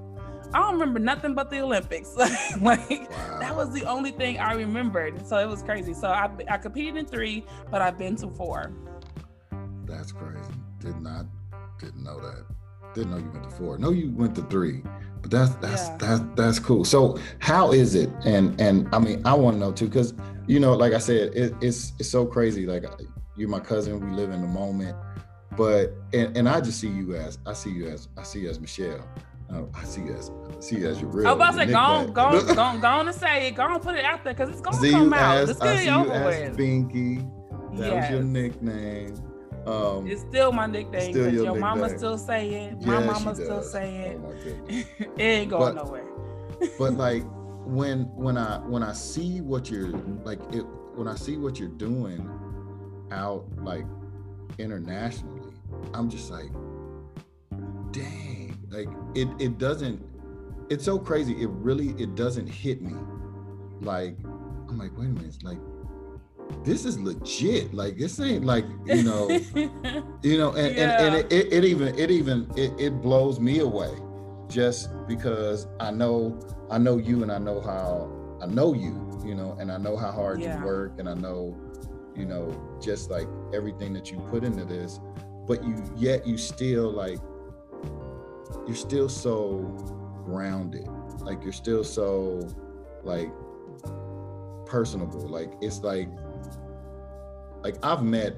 [0.54, 2.14] I don't remember nothing but the Olympics.
[2.60, 3.38] like Wow.
[3.40, 5.26] that was the only thing I remembered.
[5.26, 5.92] So it was crazy.
[5.94, 8.72] So I I competed in three, but I've been to four.
[9.84, 10.52] That's crazy.
[10.80, 11.26] Did not
[11.80, 12.44] didn't know that.
[12.94, 13.78] Didn't know you went to four.
[13.78, 14.82] No, you went to three.
[15.20, 15.96] But that's that's Yeah.
[15.98, 16.84] that's that's cool.
[16.84, 18.08] So how is it?
[18.24, 20.14] And and I mean I want to know too, because
[20.46, 22.64] you know, like I said, it, it's it's so crazy.
[22.66, 22.84] Like
[23.36, 24.96] you're my cousin, we live in the moment.
[25.58, 28.48] But and, and I just see you as I see you as I see you
[28.48, 29.06] as Michelle.
[29.52, 31.26] Uh, I see you as I see you as your real.
[31.26, 33.48] I was about to say, go on, go on, go on, go on and say
[33.48, 33.56] it.
[33.56, 35.38] Go on, put it out there because it's gonna see come out.
[35.38, 36.56] as Let's I get see it over with.
[36.56, 37.76] Binky.
[37.76, 39.14] That was your nickname.
[39.66, 42.80] Um, It's still my nickname Still your your, mama still say it.
[42.86, 44.20] My yeah, mama still say it.
[45.00, 46.06] Oh it ain't going But- nowhere.
[46.78, 47.24] but like
[47.66, 49.88] when when i when i see what you're
[50.24, 50.62] like it
[50.94, 52.26] when i see what you're doing
[53.10, 53.84] out like
[54.58, 55.37] internationally
[55.94, 56.50] i'm just like
[57.92, 60.02] dang like it it doesn't
[60.70, 61.32] it's so crazy.
[61.40, 62.94] It really it doesn't hit me.
[63.80, 64.18] Like
[64.68, 65.58] i'm like wait a minute it's like
[66.64, 67.72] this is legit.
[67.72, 69.28] Like this ain't like you know
[70.22, 73.60] you know and, and, and it, it, it even it even it, it blows me
[73.60, 73.92] away
[74.48, 76.38] just because i know
[76.70, 78.10] i know you and i know how
[78.42, 80.58] i know you you know and i know how hard Yeah.
[80.58, 81.54] you work and i know
[82.16, 82.50] you know
[82.80, 85.00] just like everything that you put into this
[85.48, 87.18] but you yet you still like
[88.66, 89.60] you're still so
[90.26, 90.86] grounded.
[91.20, 92.46] Like you're still so
[93.02, 93.32] like
[94.66, 95.26] personable.
[95.26, 96.08] Like it's like
[97.64, 98.36] like i've met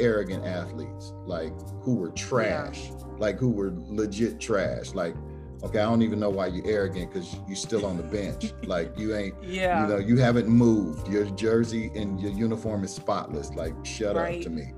[0.00, 1.52] arrogant athletes like
[1.82, 2.90] who were trash.
[3.18, 4.94] Like who were legit trash.
[4.94, 5.16] Like
[5.64, 8.52] okay i don't even know why you're arrogant because you're still on the bench.
[8.66, 9.82] Like you ain't yeah.
[9.82, 11.08] you know you haven't moved.
[11.08, 13.50] Your jersey and your uniform is spotless.
[13.50, 14.72] Like shut up to me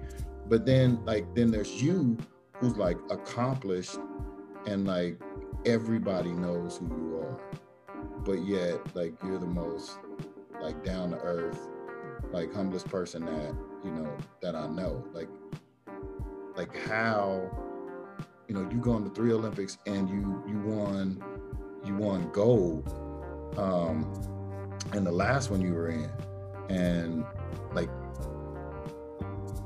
[0.48, 2.16] but then like then there's you
[2.56, 3.98] who's like accomplished
[4.66, 5.20] and like
[5.66, 7.40] everybody knows who you are.
[8.24, 9.98] But yet like you're the most
[10.60, 11.68] like down to earth
[12.32, 15.04] like humblest person that you know that i know.
[15.12, 15.28] Like
[16.56, 17.50] like how
[18.48, 21.22] you know you go into three olympics and you you won
[21.84, 22.88] you won gold
[23.58, 24.12] um
[24.92, 26.10] in the last one you were in.
[26.68, 27.24] And
[27.72, 27.90] like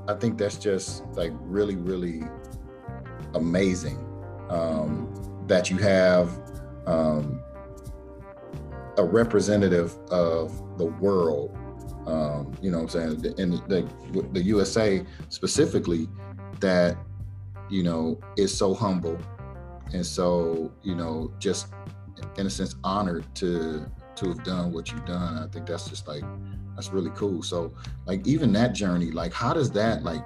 [0.09, 2.23] i think that's just like really really
[3.35, 3.99] amazing
[4.51, 5.09] um
[5.47, 6.31] that you have
[6.87, 7.43] um
[8.97, 11.57] a representative of the world
[12.07, 13.89] um you know what i'm saying in the,
[14.33, 16.09] the usa specifically
[16.61, 16.97] that
[17.71, 19.19] you know is so humble
[19.93, 21.69] and so you know just
[22.37, 23.87] in a sense honored to
[24.19, 25.39] to have done what you've done.
[25.39, 26.25] I think that's just like
[26.79, 27.43] that's really cool.
[27.43, 27.73] So
[28.07, 30.25] like even that journey like how does that like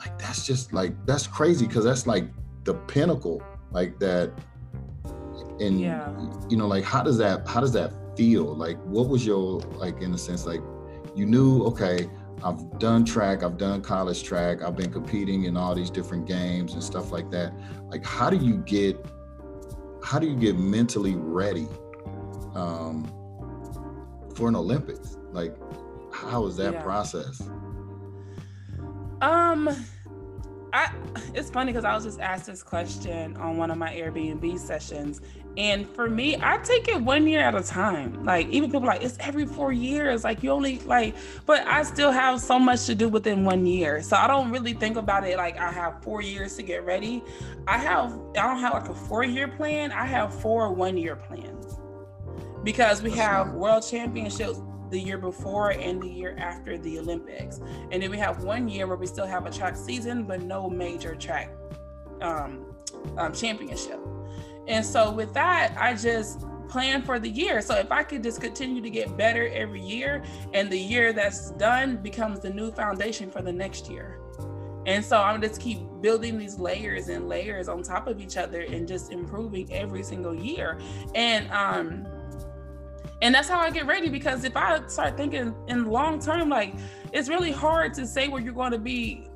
[0.00, 2.26] like that's just like that's crazy because that's like
[2.64, 4.30] the pinnacle like that
[5.58, 6.10] and Yeah.
[6.50, 8.54] you know like how does that how does that feel?
[8.54, 10.60] Like what was your like in a sense like
[11.14, 12.10] you knew okay
[12.44, 16.74] i've done track i've done college track i've been competing in all these different games
[16.74, 17.54] and stuff like that.
[17.88, 19.02] Like how do you get
[20.04, 21.66] how do you get mentally ready
[22.54, 23.10] um
[24.34, 25.16] for an olympics?
[25.32, 25.54] Like
[26.16, 26.82] how is that Yeah.
[26.82, 27.42] process
[29.22, 29.70] Um,
[30.72, 30.90] I
[31.34, 35.22] it's funny because I was just asked this question on one of my Airbnb sessions,
[35.56, 38.24] and for me, I take it one year at a time.
[38.24, 40.22] Like even people are like it's every four years.
[40.24, 44.02] Like you only like, but I still have so much to do within one year,
[44.02, 47.22] so I don't really think about it like I have four years to get ready.
[47.66, 49.92] I have I don't have like a four year plan.
[49.92, 51.78] I have four one year plans
[52.62, 54.60] because we have world championships
[54.90, 57.60] the year before and the year after the Olympics.
[57.90, 60.68] And then we have one year where we still have a track season, but no
[60.68, 61.50] major track
[62.20, 62.74] um,
[63.16, 64.00] um, championship.
[64.68, 67.60] And so with that, I just plan for the year.
[67.62, 70.22] So if I could just continue to get better every year,
[70.52, 74.18] and the year that's done becomes the new foundation for the next year.
[74.86, 78.60] And so I'm just keep building these layers and layers on top of each other
[78.60, 80.78] and just improving every single year.
[81.14, 82.06] And um
[83.22, 86.74] and that's how I get ready because if I start thinking in long term, like
[87.12, 89.26] it's really hard to say where you're going to be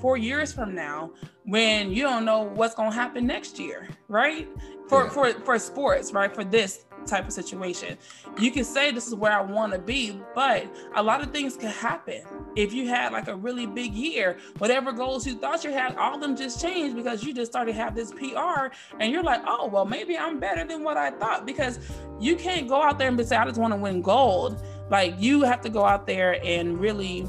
[0.00, 1.10] four years from now
[1.44, 4.48] when you don't know what's going to happen next year, right?
[4.88, 5.10] For yeah.
[5.10, 6.34] for for sports, right?
[6.34, 7.96] For this type of situation.
[8.38, 11.56] You can say this is where I want to be, but a lot of things
[11.56, 12.22] can happen.
[12.56, 16.14] If you had like a really big year, whatever goals you thought you had, all
[16.14, 19.42] of them just changed because you just started to have this PR and you're like,
[19.46, 21.78] oh, well, maybe I'm better than what I thought because
[22.20, 24.62] you can't go out there and be say, I just want to win gold.
[24.90, 27.28] Like you have to go out there and really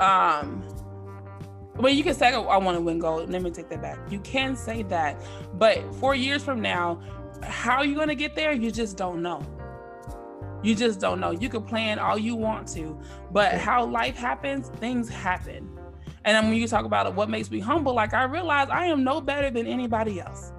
[0.00, 0.66] um
[1.76, 3.30] well, you can say, oh, I want to win gold.
[3.30, 3.98] Let me take that back.
[4.10, 5.16] You can say that.
[5.54, 7.00] But four years from now,
[7.42, 8.52] how are you going to get there?
[8.52, 9.44] You just don't know.
[10.62, 11.32] You just don't know.
[11.32, 12.98] You can plan all you want to,
[13.32, 15.68] but how life happens, things happen.
[16.24, 19.02] And then when you talk about what makes me humble, like I realize I am
[19.02, 20.52] no better than anybody else.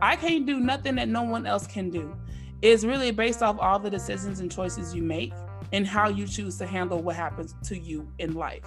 [0.00, 2.16] I can't do nothing that no one else can do.
[2.62, 5.32] It's really based off all the decisions and choices you make
[5.72, 8.66] and how you choose to handle what happens to you in life.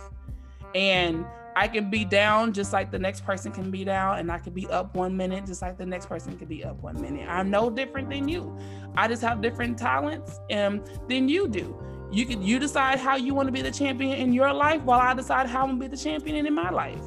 [0.75, 1.25] And
[1.55, 4.53] I can be down just like the next person can be down, and I can
[4.53, 7.27] be up one minute just like the next person can be up one minute.
[7.29, 8.57] I'm no different than you.
[8.95, 11.79] I just have different talents um, than you do.
[12.11, 14.99] You can you decide how you want to be the champion in your life, while
[14.99, 17.01] I decide how I'm gonna be the champion in my life.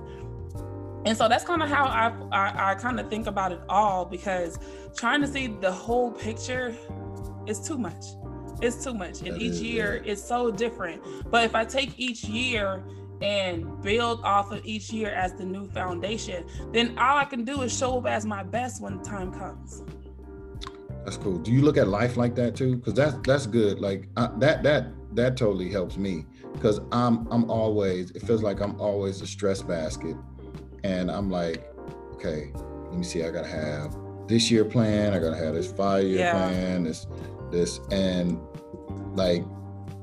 [1.04, 4.04] And so that's kind of how I I, I kind of think about it all
[4.04, 4.58] because
[4.96, 6.74] trying to see the whole picture
[7.46, 8.04] is too much.
[8.62, 11.02] It's too much, and each year is so different.
[11.30, 12.82] But if I take each year
[13.22, 17.62] and build off of each year as the new foundation, then all I can do
[17.62, 19.82] is show up as my best when the time comes.
[21.04, 21.38] That's cool.
[21.38, 22.76] Do you look at life like that too?
[22.76, 23.80] Because that's that's good.
[23.80, 28.60] Like I, that that that totally helps me because I'm I'm always it feels like
[28.60, 30.16] I'm always a stress basket,
[30.82, 31.64] and I'm like,
[32.14, 32.50] okay,
[32.88, 33.22] let me see.
[33.22, 33.96] I gotta have
[34.26, 35.14] this year plan.
[35.14, 36.32] I gotta have this five year yeah.
[36.32, 36.82] plan.
[36.82, 37.06] This
[37.52, 38.40] this and
[39.14, 39.44] like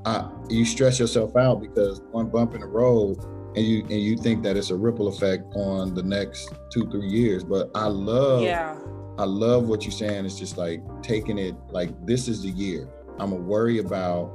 [0.05, 3.17] I, you stress yourself out because one bump in the road
[3.55, 7.07] and you and you think that it's a ripple effect on the next two three
[7.07, 7.43] years.
[7.43, 8.77] But i love yeah.
[9.17, 10.25] I love what you're saying.
[10.25, 12.89] It's just like taking it like this is the year.
[13.19, 14.31] I'm gonna worry about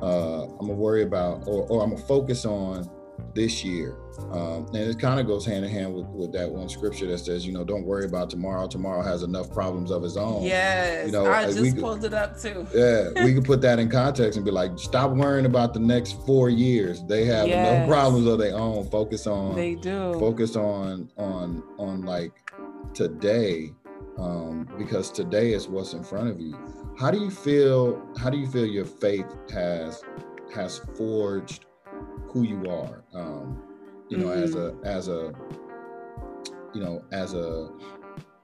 [0.00, 2.88] uh i'm gonna worry about or, or i'm gonna focus on
[3.34, 3.96] this year.
[4.30, 7.18] Um, and it kind of goes hand in hand with, with that one scripture that
[7.18, 8.66] says, you know, don't worry about tomorrow.
[8.66, 10.42] Tomorrow has enough problems of its own.
[10.42, 11.06] Yes.
[11.06, 12.66] You know, I just we, pulled it up too.
[12.74, 13.24] yeah.
[13.24, 16.50] We could put that in context and be like, stop worrying about the next four
[16.50, 17.02] years.
[17.04, 17.76] They have yes.
[17.76, 18.88] enough problems of their own.
[18.90, 20.14] Focus on, they do.
[20.18, 22.32] Focus on, on, on like
[22.94, 23.72] today.
[24.18, 26.54] Um, because today is what's in front of you.
[26.98, 28.06] How do you feel?
[28.18, 30.02] How do you feel your faith has
[30.54, 31.64] has forged
[32.32, 33.04] who you are.
[33.12, 33.62] Um,
[34.08, 34.42] you know, mm-hmm.
[34.42, 35.32] as a as a
[36.74, 37.70] you know as a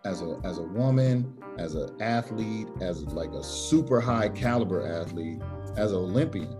[0.04, 5.40] as a as a woman, as an athlete, as like a super high caliber athlete,
[5.76, 6.56] as an Olympian.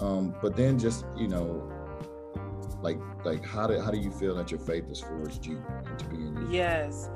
[0.00, 1.70] Um, but then just you know,
[2.82, 6.04] like like how do how do you feel that your faith has forged you into
[6.06, 6.48] being?
[6.50, 7.08] Yes.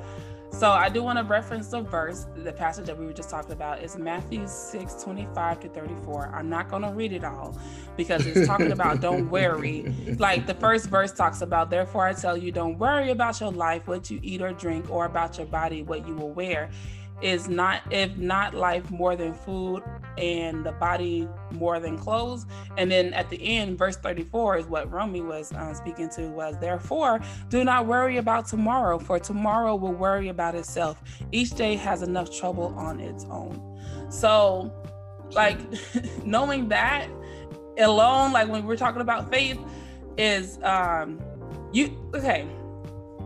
[0.51, 3.53] So I do want to reference the verse, the passage that we were just talking
[3.53, 6.32] about is Matthew 6, 25 to 34.
[6.34, 7.59] I'm not going to read it all
[7.97, 9.94] because it's talking about don't worry.
[10.18, 13.86] Like the first verse talks about, therefore I tell you, don't worry about your life,
[13.86, 16.70] what you eat or drink, or about your body, what you will wear
[17.23, 19.83] is not if not life more than food
[20.19, 22.47] and the body more than clothes.
[22.77, 26.59] And then at the end verse 34 is what romy was uh, speaking to was
[26.59, 31.03] therefore do not worry about tomorrow for tomorrow will worry about itself.
[31.33, 33.81] Each day has enough trouble on its own.
[34.11, 34.73] So
[35.33, 35.59] like
[36.25, 37.09] knowing that
[37.79, 39.59] alone like when we're talking about faith
[40.17, 41.21] is um
[41.73, 42.47] you okay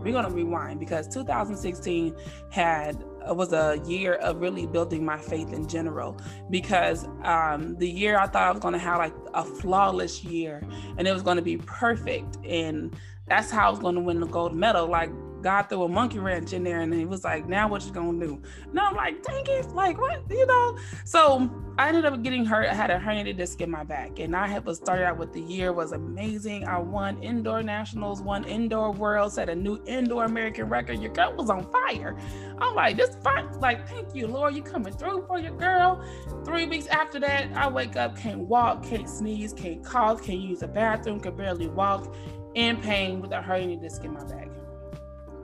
[0.03, 2.15] we're going to rewind because 2016
[2.49, 6.17] had was a year of really building my faith in general
[6.49, 10.63] because um, the year I thought I was going to have like a flawless year
[10.97, 12.95] and it was going to be perfect and
[13.27, 14.87] that's how I was going to win the gold medal.
[14.87, 15.11] Like
[15.41, 16.25] God threw a monkey mm-hmm.
[16.25, 18.41] wrench in there and he was like, now what you gonna do?
[18.73, 20.77] No, I'm like, dang it, like what, you know?
[21.05, 22.67] So I ended up getting hurt.
[22.67, 24.19] I had a herniated disc in my back.
[24.19, 26.67] And I had was started out with the year was amazing.
[26.67, 30.99] I won indoor nationals, won indoor world, set a new indoor American record.
[31.01, 32.15] Your girl was on fire.
[32.59, 33.51] I'm like, this fine.
[33.59, 34.55] Like, thank you, Lord.
[34.55, 36.03] You coming through for your girl.
[36.45, 40.59] Three weeks after that, I wake up, can't walk, can't sneeze, can't cough, can't use
[40.59, 42.13] the bathroom, can barely walk,
[42.53, 44.50] in pain with a herniated disc in my back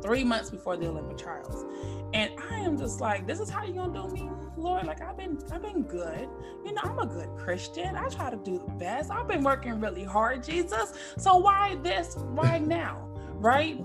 [0.02, 1.66] three months before the Olympic trials.
[2.14, 4.86] And I am just like, this is how you gonna do me, Lord?
[4.86, 6.30] Like I've been, I've been good.
[6.66, 7.96] You know, I'm a good Christian.
[7.96, 9.12] I try to do the best.
[9.12, 10.94] I've been working really hard, Jesus.
[11.18, 13.08] So why this right now?
[13.40, 13.84] right?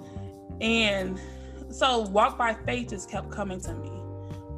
[0.61, 1.21] And
[1.71, 3.91] so walk by faith just kept coming to me.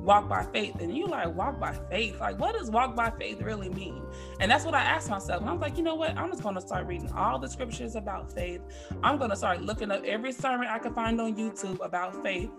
[0.04, 0.76] Walk by faith.
[0.80, 2.20] And you like, walk by faith.
[2.20, 4.02] Like, what does walk by faith really mean?
[4.38, 5.40] And that's what I asked myself.
[5.40, 6.14] And I was like, you know what?
[6.18, 8.60] I'm just going to start reading all the scriptures about faith.
[9.02, 12.50] I'm going to start looking up every sermon I can find on YouTube about faith.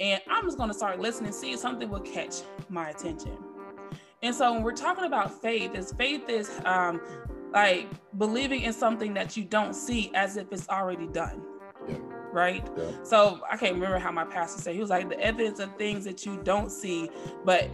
[0.00, 3.38] And I'm just going to start listening, see if something will catch my attention.
[4.22, 7.00] And so when we're talking about faith, is faith is um,
[7.52, 7.86] like
[8.18, 11.40] believing in something that you don't see as if it's already done.
[12.32, 12.64] Right.
[12.76, 12.84] Yeah.
[13.02, 14.74] So I can't remember how my pastor said.
[14.74, 17.10] He was like, the evidence of things that you don't see,
[17.44, 17.68] but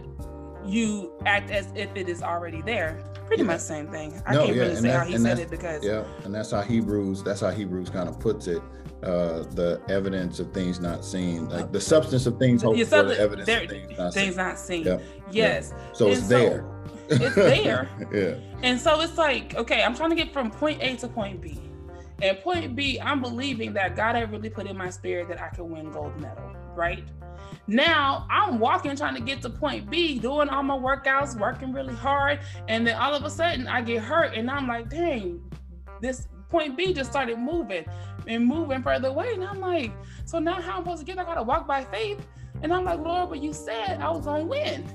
[0.65, 3.03] you act as if it is already there.
[3.27, 3.47] Pretty Yeah.
[3.47, 4.21] much same thing.
[4.25, 6.51] I No, can't yeah, really and say how he said it because Yeah, and that's
[6.51, 7.23] how Hebrews.
[7.23, 8.61] That's how Hebrews kind of puts it.
[9.03, 13.19] Uh, the evidence of things not seen, like the substance of things hoped for, the
[13.19, 14.37] evidence there- of things not things seen.
[14.43, 14.83] not seen.
[14.85, 14.97] Yeah.
[15.29, 15.73] Yes.
[15.93, 16.65] So it's so there.
[17.09, 17.89] it's there.
[18.11, 18.35] yeah.
[18.67, 21.59] And so it's like, okay, I'm trying to get from point A to point B.
[22.21, 25.49] And point B, I'm believing that God had really put in my spirit that I
[25.49, 27.03] could win gold medal, right?
[27.67, 31.93] Now I'm walking trying to get to point B, doing all my workouts, working really
[31.93, 35.41] hard, and then all of a sudden I get hurt, and I'm like, dang,
[36.01, 37.85] this point B just started moving
[38.25, 39.91] and moving further away, and I'm like,
[40.25, 41.19] so now how I'm supposed to get?
[41.19, 42.25] I gotta walk by faith,
[42.61, 44.85] and I'm like, Lord, but you said I was gonna win.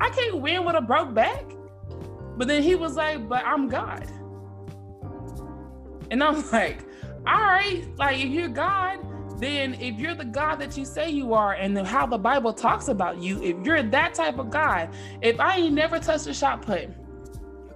[0.00, 1.44] I can't win with a broke back.
[2.36, 4.06] But then he was like, but I'm God.
[6.10, 6.84] And I'm like,
[7.26, 8.98] all right, like if you're God,
[9.40, 12.88] then if you're the God that you say you are and how the Bible talks
[12.88, 14.88] about you, if you're that type of God,
[15.20, 16.88] if I ain't never touched a shot put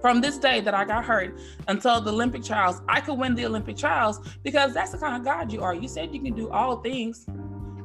[0.01, 3.45] from this day that I got hurt until the Olympic trials, I could win the
[3.45, 5.75] Olympic trials because that's the kind of God you are.
[5.75, 7.27] You said you can do all things.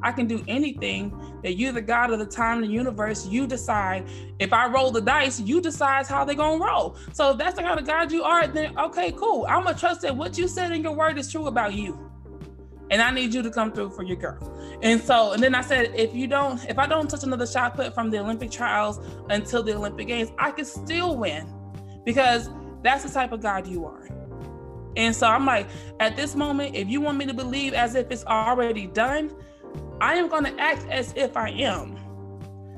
[0.07, 3.27] I can do anything that you're the God of the time and the universe.
[3.27, 4.07] You decide
[4.39, 6.97] if I roll the dice, you decide how they're gonna roll.
[7.13, 9.47] So if that's the kind of God you are, then okay, cool.
[9.49, 11.99] I'm gonna trust that what you said in your word is true about you.
[12.89, 14.39] And I need you to come through for your girl.
[14.81, 17.75] And so, and then I said, if you don't, if I don't touch another shot
[17.75, 21.53] put from the Olympic trials until the Olympic Games, I can still win
[22.05, 22.49] because
[22.85, 24.09] that's the type of God you are.
[24.97, 25.67] And so I'm like,
[25.99, 29.35] at this moment, if you want me to believe as if it's already done,
[30.01, 31.97] I am going to act as if I am.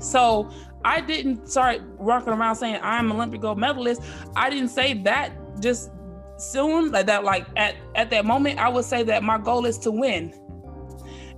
[0.00, 0.50] So
[0.84, 4.02] I didn't start walking around saying I'm Olympic gold medalist.
[4.36, 5.90] I didn't say that just
[6.36, 7.24] soon like that.
[7.24, 10.32] Like at at that moment, I would say that my goal is to win.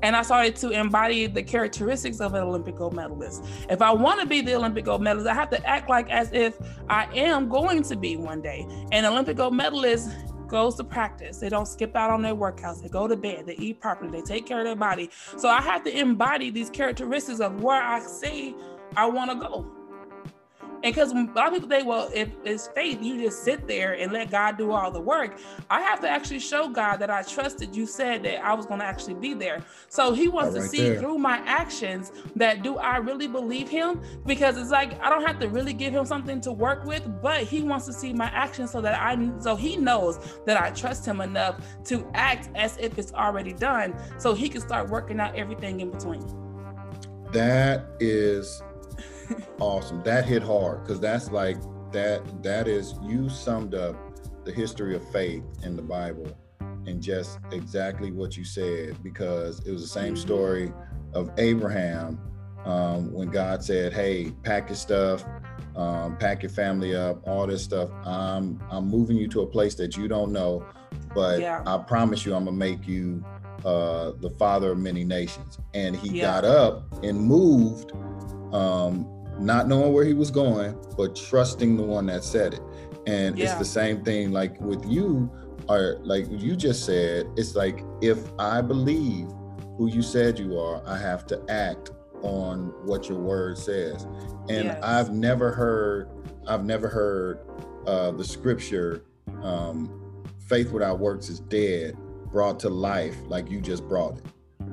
[0.02, 3.44] And I started to embody the characteristics of an Olympic gold medalist.
[3.68, 6.32] If I want to be the Olympic gold medalist, I have to act like as
[6.32, 6.56] if
[6.88, 8.66] I am going to be one day.
[8.92, 10.08] And Olympic gold medalist
[10.50, 11.38] goes to practice.
[11.38, 12.82] They don't skip out on their workouts.
[12.82, 13.46] They go to bed.
[13.46, 14.10] They eat properly.
[14.10, 15.10] They take care of their body.
[15.36, 18.54] So I have to embody these characteristics of where I say
[18.96, 19.79] I want to go.
[20.82, 23.92] And because a lot of people think, well, if it's faith, you just sit there
[23.94, 25.38] and let God do all the work.
[25.68, 28.80] I have to actually show God that I trusted you said that I was going
[28.80, 29.62] to actually be there.
[29.88, 31.00] So he wants That to see there.
[31.00, 34.00] through my actions that do I really believe him?
[34.24, 37.42] Because it's like I don't have to really give him something to work with, but
[37.42, 41.04] he wants to see my actions so that I so he knows that I trust
[41.04, 45.34] him enough to act as if it's already done so he can start working out
[45.36, 46.24] everything in between.
[47.32, 48.62] That is
[49.60, 50.02] awesome.
[50.04, 51.56] That hit hard because that's like
[51.92, 52.42] that.
[52.42, 53.96] That is you summed up
[54.44, 56.26] the history of faith in the Bible
[56.86, 60.18] and just exactly what you said because it was the same Mhm.
[60.18, 60.72] story
[61.12, 62.18] of Abraham
[62.64, 65.24] um, when God said, "Hey, pack your stuff,
[65.76, 67.90] um, pack your family up, all this stuff.
[68.04, 70.62] I'm I'm moving you to a place that you don't know,
[71.14, 71.62] but Yeah.
[71.66, 73.24] I promise you, I'm gonna make you
[73.64, 76.22] uh, the father of many nations." And he Yeah.
[76.22, 77.92] got up and moved,
[78.52, 79.06] um,
[79.40, 82.60] not knowing where he was going, but trusting the one that said it.
[83.06, 85.30] And it's the same thing, like with you,
[85.68, 87.26] or like you just said.
[87.36, 89.28] It's like if I believe
[89.76, 91.90] who you said you are, I have to act
[92.22, 94.04] on what your word says.
[94.48, 94.82] And Yes.
[94.82, 96.10] I've never heard,
[96.46, 97.40] I've never heard
[97.86, 99.02] uh, the scripture,
[99.42, 101.96] um, "Faith without works is dead,"
[102.30, 104.24] brought to life like you just brought it.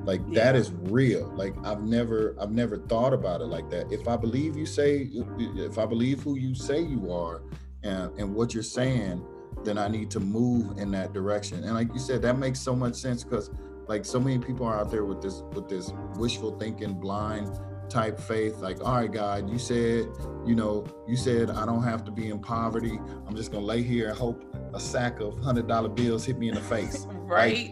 [0.08, 0.62] Like that Yeah.
[0.62, 1.28] is real.
[1.36, 3.92] Like I've never, I've never thought about it like that.
[3.92, 5.10] If I believe you say,
[5.58, 7.42] if I believe who you say you are,
[7.84, 9.24] and and what you're saying,
[9.66, 11.64] then I need to move in that direction.
[11.64, 13.52] And like you said, that makes so much sense because
[13.88, 18.20] like so many people are out there with this with this wishful thinking, blind type
[18.20, 18.58] faith.
[18.60, 20.08] Like, all right, God, you said,
[20.46, 23.00] you know, you said I don't have to be in poverty.
[23.28, 24.44] I'm just gonna lay here and hope
[24.74, 27.06] a sack of hundred dollar bills hit me in the face.
[27.26, 27.72] right?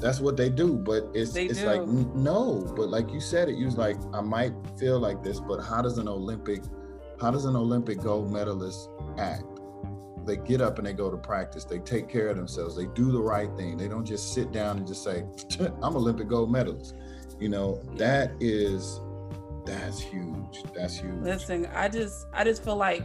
[0.00, 1.66] That's what they do, but it's They it's do.
[1.66, 5.40] like no, but like you said it, you was like I might feel like this,
[5.40, 6.62] but how does an Olympic,
[7.20, 8.88] how does an Olympic gold medalist
[9.18, 9.44] act?
[10.26, 11.64] they get up and they go to practice.
[11.64, 12.76] They take care of themselves.
[12.76, 13.76] They do the right thing.
[13.76, 15.24] They don't just sit down and just say,
[15.82, 16.96] "I'm Olympic gold medalist."
[17.38, 19.00] You know, that is
[19.64, 20.62] that's huge.
[20.74, 21.14] That's huge.
[21.22, 23.04] Listen, I just I just feel like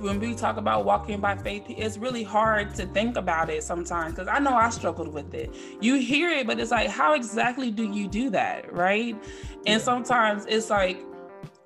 [0.00, 4.14] when we talk about walking by faith, it's really hard to think about it sometimes
[4.14, 5.54] because I know I struggled with it.
[5.80, 8.72] You hear it, but it's like, how exactly do you do that?
[8.72, 9.16] Right.
[9.66, 11.02] And sometimes it's like,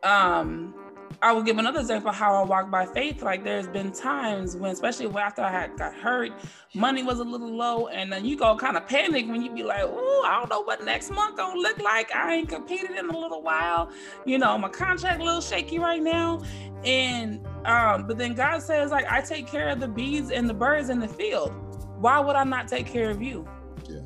[0.02, 0.74] um,
[1.22, 3.22] I will give another example of how I walk by faith.
[3.22, 6.32] Like there's been times when, especially after I had got hurt,
[6.74, 9.62] money was a little low, and then you go kind of panic when you be
[9.62, 12.12] like, "Oh, I don't know what next month gonna look like.
[12.12, 13.90] I ain't competed in a little while.
[14.26, 16.42] You know, my contract a little shaky right now."
[16.84, 20.54] And um, but then God says, like, I take care of the bees and the
[20.54, 21.52] birds in the field.
[21.98, 23.46] Why would I not take care of you?
[23.88, 24.00] Yeah.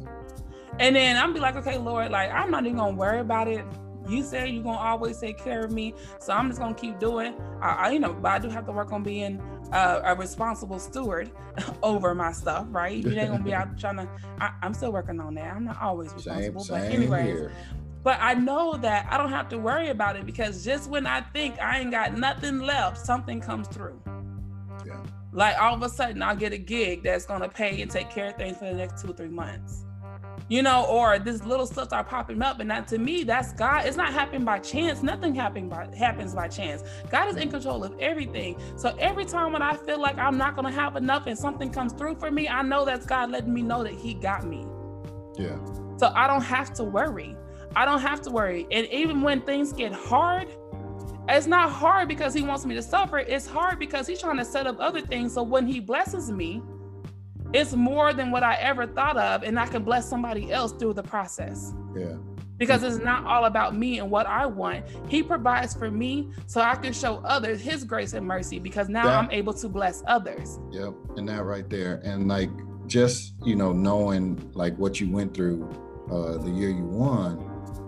[0.79, 3.65] And then I'm be like, okay, Lord, like I'm not even gonna worry about it
[4.09, 7.35] you say you're gonna always take care of me, so I'm just gonna keep doing.
[7.61, 9.41] I, I you know, but I do have to work on being
[9.73, 11.31] uh, a responsible steward
[11.83, 12.97] over my stuff, right?
[12.97, 14.09] You ain't gonna be out trying to.
[14.41, 15.55] I, am still working on that.
[15.55, 17.25] I'm not always responsible, same, but same anyway.
[17.25, 17.53] here.
[18.03, 21.23] But I know that I don't have to worry about it because just when I
[21.23, 24.01] think I ain't got nothing left, something comes through.
[24.87, 25.03] Yeah.
[25.33, 28.29] Like all of a sudden, I'll get a gig that's gonna pay and take care
[28.29, 29.86] of things for the next two or three months
[30.49, 32.61] you know, or this little stuff start popping up.
[32.61, 33.87] And that to me, that's God.
[33.87, 35.03] It's not happening by chance.
[35.03, 36.83] Nothing happening by happens by chance.
[37.11, 38.57] God is in control of everything.
[38.77, 41.93] So every time when I feel like I'm not gonna have enough and something comes
[41.93, 44.67] through for me, I know that's God letting me know that He got me.
[45.39, 45.59] Yeah.
[45.97, 47.37] So I don't have to worry.
[47.75, 48.67] I don't have to worry.
[48.71, 50.49] And even when things get hard,
[51.29, 53.19] it's not hard because he wants me to suffer.
[53.19, 55.35] It's hard because he's trying to set up other things.
[55.35, 56.63] So when he blesses me,
[57.53, 60.95] it's more than what I ever thought of, and I can bless somebody else through
[60.95, 61.73] the process.
[61.97, 62.17] Yeah.
[62.59, 64.87] Because it's not all about me and what I want.
[65.09, 69.05] He provides for me so I can show others his grace and mercy because now
[69.05, 70.59] That- I'm able to bless others.
[70.71, 70.95] Yep.
[71.19, 72.01] And that right there.
[72.03, 72.51] And like
[72.87, 75.69] just, you know, knowing like what you went through
[76.11, 77.39] uh the year you won,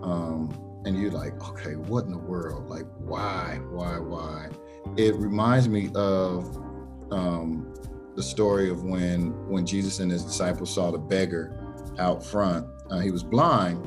[0.03, 0.51] um,
[0.85, 2.69] and you're like, okay, what in the world?
[2.69, 4.49] Like why, why, why?
[4.97, 6.45] It reminds me of
[7.11, 7.68] um
[8.19, 11.57] the story of when when Jesus and his disciples saw the beggar
[11.99, 12.67] out front.
[12.91, 13.79] Uh, he was blind,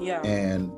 [0.00, 0.22] Yeah.
[0.22, 0.72] and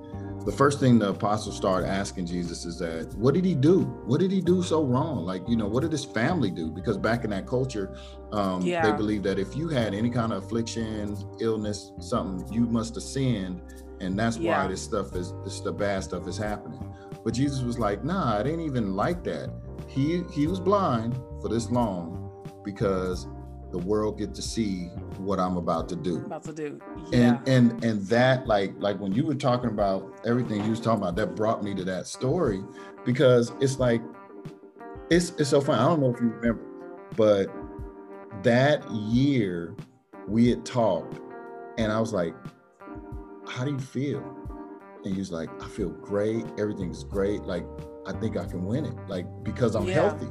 [0.46, 3.82] the first thing the apostles started asking Jesus is that, what did he do?
[4.06, 5.26] What did he do so wrong?
[5.26, 6.70] Like, you know, what did his family do?
[6.70, 7.94] Because back in that culture,
[8.32, 8.92] um, they Yeah.
[8.92, 13.60] believed that if you had any kind of affliction, illness, something, you must have sinned.
[14.00, 14.48] And that's Yeah.
[14.48, 16.82] why this stuff is, this the bad stuff is happening.
[17.22, 19.50] But Jesus was like, nah, it ain't even like that.
[19.86, 22.19] He he was blind for this long
[22.64, 23.26] because
[23.70, 24.86] the world get to see
[25.18, 26.80] what I'm about to do about to do.
[27.12, 27.38] Yeah.
[27.38, 31.02] and and and that like like when you were talking about everything you was talking
[31.02, 32.62] about that brought me to that story
[33.04, 34.02] because it's like
[35.08, 36.60] it's it's so fun i don't know if you remember
[37.16, 37.48] but
[38.42, 39.76] that year
[40.28, 41.20] we had talked
[41.78, 42.34] and i was like
[43.48, 44.22] how do you feel
[45.04, 47.64] and he was like i feel great everything's great like
[48.06, 49.94] i think i can win it like because i'm Yeah.
[49.94, 50.28] healthy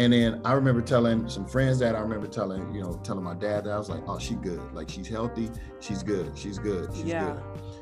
[0.00, 3.34] and then I remember telling some friends that I remember telling, you know, telling my
[3.34, 4.60] dad that I was like, oh, she good.
[4.72, 5.50] Like she's healthy.
[5.80, 6.32] She's good.
[6.38, 6.88] She's good.
[6.94, 7.36] She's Yeah.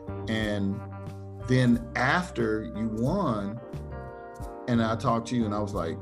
[0.09, 0.31] good.
[0.31, 0.81] And
[1.47, 3.61] then after you won,
[4.67, 5.97] and I talked to you and I was like,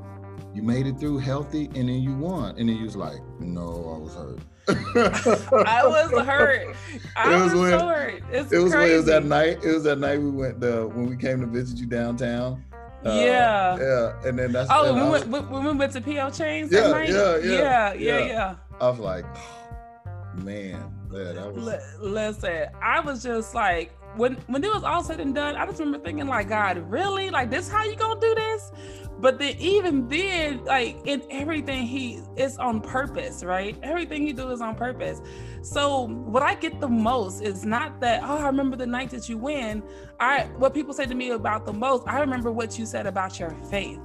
[0.55, 2.51] you made it through healthy and then you won.
[2.59, 4.41] And then you was like, no, I was hurt.
[5.67, 6.75] I was hurt.
[7.17, 8.23] I It was, was when- so hurt.
[8.33, 9.59] It's It was it was that night.
[9.63, 12.65] It was that night we went the when we came to visit you downtown.
[13.07, 13.77] Uh, Yeah.
[13.79, 14.29] Yeah.
[14.29, 16.91] And then that's Oh, when we, went, when we went to PL Chains Yeah, that
[16.91, 17.09] night?
[17.09, 18.55] yeah, yeah, yeah, yeah, yeah.
[18.81, 19.25] I was like,
[20.35, 25.03] man, yeah, that was Li- Listen, I was just like, when when it was all
[25.03, 27.31] said and done, I just remember thinking, like, God, really?
[27.31, 28.73] Like, this how you gonna do this?
[29.19, 33.77] But then even then, like in everything, he is on purpose, right?
[33.83, 35.21] Everything you do is on purpose.
[35.63, 39.29] So what I get the most is not that, oh, I remember the night that
[39.29, 39.83] you win.
[40.21, 43.41] I what people say to me about the most, I remember what you said about
[43.41, 44.01] your faith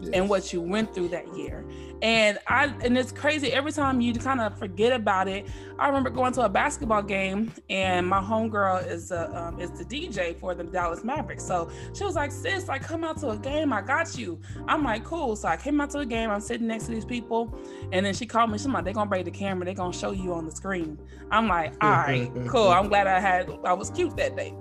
[0.00, 0.10] yes.
[0.12, 1.64] and what you went through that year.
[2.02, 5.46] And I and it's crazy every time you kind of forget about it.
[5.78, 9.84] I remember going to a basketball game and my homegirl is a, um, is the
[9.84, 11.44] DJ for the Dallas Mavericks.
[11.44, 13.72] So she was like, "Sis, like come out to a game.
[13.72, 14.38] I got you."
[14.68, 16.30] I'm like, "Cool." So I came out to a game.
[16.30, 17.58] I'm sitting next to these people,
[17.92, 18.58] and then she called me.
[18.58, 19.64] She's like, "They're gonna break the camera.
[19.64, 20.98] They're gonna show you on the screen."
[21.30, 22.68] I'm like, "All right, cool.
[22.68, 24.54] I'm glad I had I was cute that day."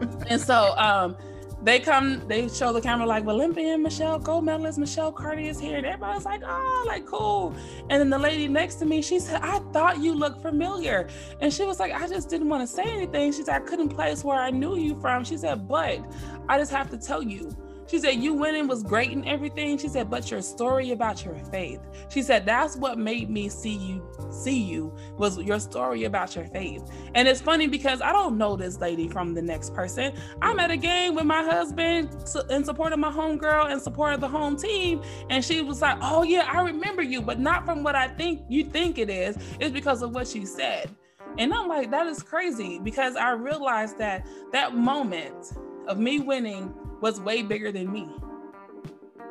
[0.28, 1.16] and so um
[1.62, 5.78] they come, they show the camera like Olympian Michelle, gold medalist Michelle Carter is here,
[5.78, 7.54] and everybody's like, oh, like cool.
[7.90, 11.08] And then the lady next to me, she said, I thought you looked familiar,
[11.40, 13.32] and she was like, I just didn't want to say anything.
[13.32, 15.24] She said, I couldn't place where I knew you from.
[15.24, 16.04] She said, but
[16.48, 17.50] I just have to tell you,
[17.86, 19.78] She said, You winning was great and everything.
[19.78, 21.80] She said, But your story about your faith.
[22.08, 26.46] She said, That's what made me see you, see you was your story about your
[26.46, 26.82] faith.
[27.14, 30.14] And it's funny because I don't know this lady from the next person.
[30.42, 32.10] I'm at a game with my husband
[32.50, 35.02] in support of my homegirl and support of the home team.
[35.30, 38.42] And she was like, Oh, yeah, I remember you, but not from what I think
[38.48, 39.36] you think it is.
[39.60, 40.90] It's because of what she said.
[41.38, 45.52] And I'm like, that is crazy because I realized that that moment
[45.86, 48.08] of me winning was way bigger than me.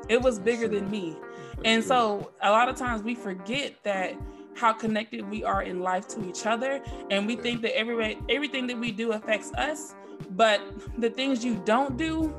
[0.07, 1.18] It was bigger than me.
[1.63, 4.16] And so a lot of times we forget that
[4.55, 8.68] how connected we are in life to each other and we think that every everything
[8.68, 9.95] that we do affects us,
[10.32, 10.61] but
[10.97, 12.34] the things you don't do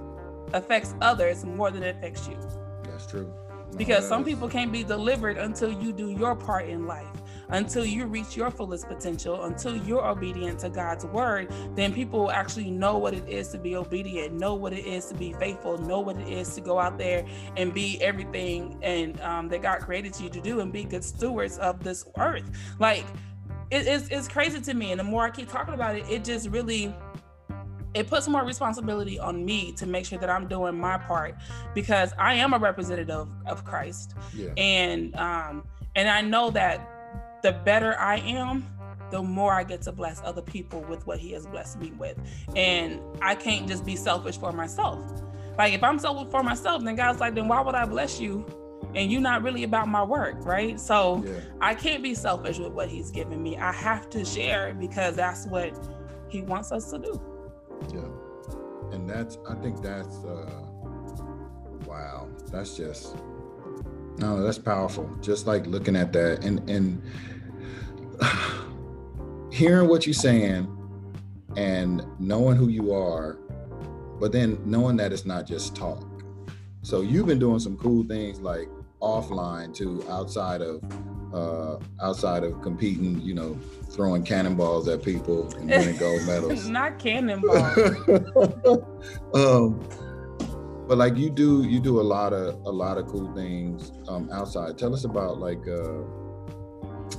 [0.52, 2.36] affects others more than it affects you.
[2.84, 3.32] That's true.
[3.76, 7.15] Because some people can't be delivered until you do your part in life
[7.49, 12.70] until you reach your fullest potential, until you're obedient to God's word, then people actually
[12.70, 16.01] know what it is to be obedient, know what it is to be faithful, know
[16.01, 17.24] what it is to go out there
[17.57, 21.59] and be everything and um, that God created you to do and be good stewards
[21.59, 22.51] of this earth.
[22.78, 23.05] Like
[23.70, 24.90] it, it's, it's crazy to me.
[24.92, 26.94] And the more I keep talking about it, it just really
[27.94, 31.34] it puts more responsibility on me to make sure that I'm doing my part
[31.74, 34.14] because I am a representative of Christ.
[34.34, 34.51] Yeah.
[34.59, 36.95] And um and I know that
[37.47, 38.66] the better I am,
[39.12, 42.18] the more I get to bless other people with what he has blessed me with.
[42.57, 44.99] And I can't just be selfish for myself.
[45.57, 48.44] Like if I'm selfish for myself, then God's like, then why would I bless you?
[48.97, 50.80] And you're not really about my work, right?
[50.80, 51.38] So yeah.
[51.61, 53.57] I can't be selfish with what he's given me.
[53.57, 55.72] I have to share because that's what
[56.28, 57.22] he wants us to do.
[57.94, 58.92] Yeah.
[58.92, 60.51] And that's I think that's uh
[61.86, 62.28] wow.
[62.51, 63.14] That's just
[64.18, 65.09] no, that's powerful.
[65.20, 67.01] Just like looking at that and and
[69.50, 70.72] hearing what you're saying
[71.56, 73.38] and knowing who you are,
[74.20, 76.04] but then knowing that it's not just talk.
[76.82, 78.68] So you've been doing some cool things like
[79.00, 80.82] offline too, outside of
[81.34, 83.58] uh outside of competing, you know,
[83.90, 86.68] throwing cannonballs at people and winning gold medals.
[86.68, 87.78] not cannonballs.
[89.34, 89.88] um
[90.86, 94.28] but like you do you do a lot of a lot of cool things um
[94.30, 94.78] outside.
[94.78, 96.02] Tell us about like uh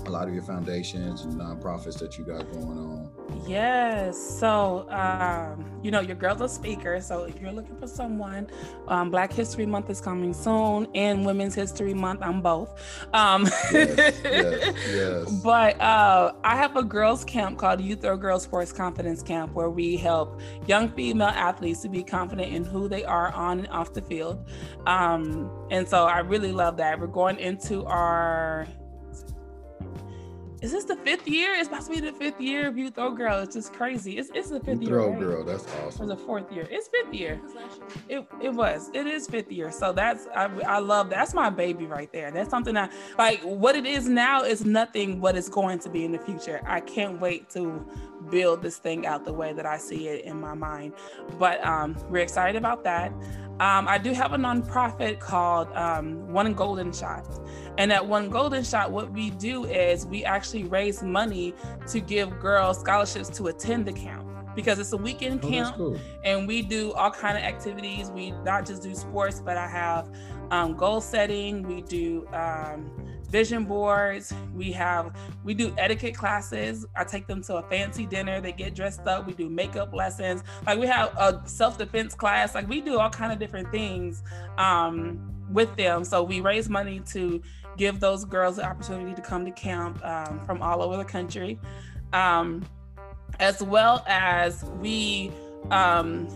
[0.06, 3.10] a lot of your foundations and nonprofits that you got going on.
[3.46, 4.18] Yes.
[4.18, 7.00] So, um, you know, your girl's a speaker.
[7.02, 8.50] So, if you're looking for someone,
[8.88, 12.22] um, Black History Month is coming soon, and Women's History Month.
[12.24, 12.82] I'm both.
[13.14, 15.42] Um, yes, yes, yes.
[15.44, 19.70] But uh, I have a girls' camp called You Throw Girl Sports Confidence Camp, where
[19.70, 23.94] we help young female athletes to be confident in who they are on and off
[23.94, 24.48] the field.
[24.86, 27.00] Um, and so, I really love that.
[27.00, 28.68] We're going into our
[30.62, 31.54] is this the fifth year?
[31.54, 33.40] It's about to be the fifth year of You Throw Girl.
[33.40, 34.18] It's just crazy.
[34.18, 34.98] It's it's the fifth you year.
[34.98, 35.20] Throw right?
[35.20, 36.04] Girl, that's awesome.
[36.04, 36.68] Or the fourth year.
[36.72, 37.40] It's fifth year.
[38.10, 38.90] It it was.
[38.94, 39.72] It is fifth year.
[39.72, 42.32] So that's I I love that's my baby right there.
[42.32, 43.42] That's something I like.
[43.42, 46.62] What it is now is nothing what it's going to be in the future.
[46.66, 47.86] I can't wait to
[48.32, 50.94] build this thing out the way that I see it in my mind.
[51.38, 53.14] But um, we're excited about that.
[53.60, 57.26] Um, I do have a nonprofit called um, One Golden Shot.
[57.80, 61.56] And at One Golden Shot, what we do is we actually raise money
[61.88, 66.00] to give girls scholarships to attend the camp because it's a weekend oh, camp cool.
[66.24, 68.12] and we do all kind of activities.
[68.12, 70.10] We not just do sports, but I have
[70.52, 71.64] um, goal setting.
[71.64, 72.92] We do um,
[73.30, 74.34] vision boards.
[74.56, 76.86] We have we do etiquette classes.
[76.96, 78.42] I take them to a fancy dinner.
[78.42, 79.28] They get dressed up.
[79.28, 80.44] We do makeup lessons.
[80.66, 82.56] Like we have a self defense class.
[82.56, 84.24] Like we do all kind of different things
[84.58, 86.04] um, with them.
[86.04, 87.42] So we raise money to
[87.78, 91.60] give those girls the opportunity to come to camp um, from all over the country,
[92.14, 92.66] um,
[93.40, 95.32] as well as we
[95.70, 96.28] um,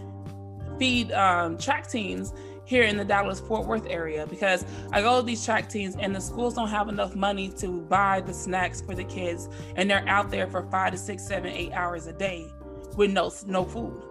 [0.78, 2.34] feed um, track teams
[2.72, 4.64] here in the Dallas Fort Worth area because
[4.94, 8.22] I go to these track teams and the schools don't have enough money to buy
[8.22, 11.74] the snacks for the kids and they're out there for five to six, seven, eight
[11.74, 12.50] hours a day
[12.96, 14.02] with no no food.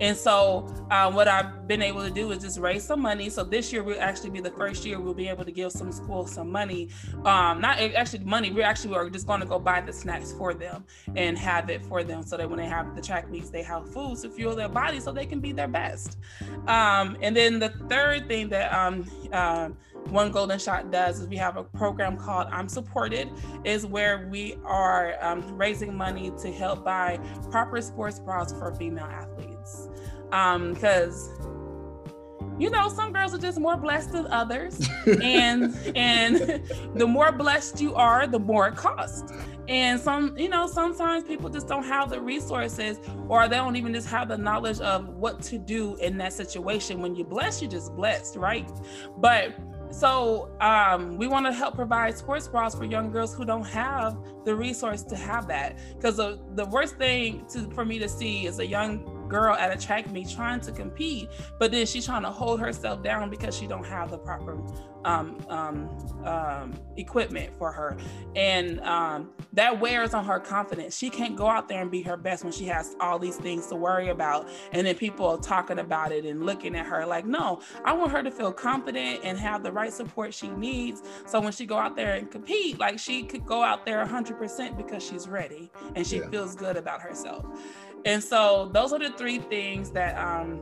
[0.00, 3.30] And so, uh, what I've been able to do is just raise some money.
[3.30, 5.92] So this year will actually be the first year we'll be able to give some
[5.92, 6.90] schools some money.
[7.24, 8.50] Um, not actually money.
[8.50, 10.84] We're actually are just going to go buy the snacks for them
[11.14, 13.88] and have it for them, so that when they have the track meets, they have
[13.92, 16.18] food to fuel their body, so they can be their best.
[16.66, 19.68] Um, and then the third thing that um, uh,
[20.10, 23.30] one golden shot does is we have a program called i'm supported
[23.64, 27.18] is where we are um, raising money to help buy
[27.50, 29.53] proper sports bras for female athletes
[30.72, 31.44] because um,
[32.58, 34.88] you know, some girls are just more blessed than others.
[35.22, 36.62] and and
[36.94, 39.32] the more blessed you are, the more it costs.
[39.66, 42.98] And some, you know, sometimes people just don't have the resources
[43.28, 47.00] or they don't even just have the knowledge of what to do in that situation.
[47.00, 48.70] When you're blessed, you're just blessed, right?
[49.16, 49.54] But
[49.90, 54.16] so um, we want to help provide sports bras for young girls who don't have
[54.44, 55.78] the resource to have that.
[55.94, 59.76] Because the, the worst thing to, for me to see is a young girl at
[59.76, 61.28] a track meet trying to compete,
[61.58, 64.56] but then she's trying to hold herself down because she don't have the proper
[65.04, 67.96] um, um, um, equipment for her,
[68.36, 70.96] and um, that wears on her confidence.
[70.96, 73.66] She can't go out there and be her best when she has all these things
[73.66, 77.26] to worry about, and then people are talking about it and looking at her like,
[77.26, 81.02] no, I want her to feel confident and have the right support she needs.
[81.26, 84.76] So when she go out there and compete, like she could go out there 100%
[84.76, 86.28] because she's ready and she yeah.
[86.30, 87.44] feels good about herself.
[88.04, 90.60] And so those are the three things that um,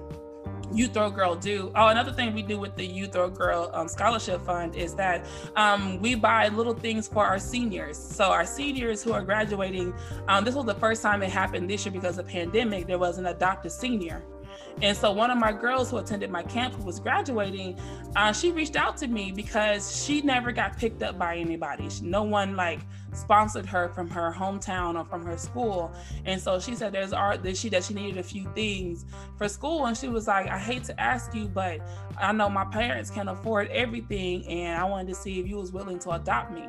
[0.72, 1.72] You Throw Girl do.
[1.74, 5.26] Oh, another thing we do with the You Throw Girl um, Scholarship Fund is that
[5.56, 7.98] um, we buy little things for our seniors.
[7.98, 9.92] So our seniors who are graduating,
[10.28, 12.86] um, this was the first time it happened this year because of the pandemic.
[12.86, 14.22] There was an adopted senior.
[14.80, 17.78] And so one of my girls who attended my camp who was graduating,
[18.16, 21.88] uh, she reached out to me because she never got picked up by anybody.
[22.02, 22.80] No one like
[23.12, 25.92] sponsored her from her hometown or from her school.
[26.24, 29.04] And so she said there's art that she that she needed a few things
[29.36, 29.86] for school.
[29.86, 31.80] And she was like, I hate to ask you, but
[32.18, 35.72] I know my parents can afford everything and I wanted to see if you was
[35.72, 36.68] willing to adopt me.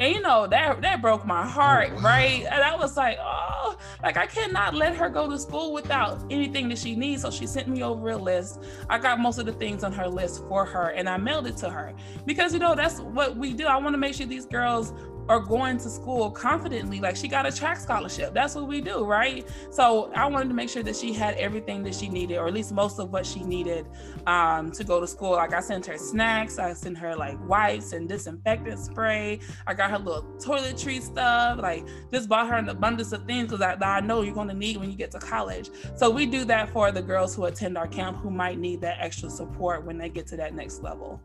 [0.00, 2.02] And you know, that that broke my heart, oh, wow.
[2.02, 2.44] right?
[2.50, 6.68] And I was like, oh, like I cannot let her go to school without anything
[6.70, 7.22] that she needs.
[7.22, 8.60] So she sent me over a list.
[8.90, 11.56] I got most of the things on her list for her and I mailed it
[11.58, 11.94] to her.
[12.26, 13.66] Because you know, that's what we do.
[13.66, 14.92] I want to make sure these girls
[15.28, 17.00] are going to school confidently.
[17.00, 18.34] Like she got a track scholarship.
[18.34, 19.46] That's what we do, right?
[19.70, 22.54] So I wanted to make sure that she had everything that she needed, or at
[22.54, 23.86] least most of what she needed
[24.26, 25.32] um, to go to school.
[25.32, 29.40] Like I sent her snacks, I sent her like wipes and disinfectant spray.
[29.66, 31.58] I got her little toiletry stuff.
[31.58, 34.54] Like just bought her an abundance of things because I, I know you're going to
[34.54, 35.70] need when you get to college.
[35.96, 38.98] So we do that for the girls who attend our camp who might need that
[39.00, 41.20] extra support when they get to that next level.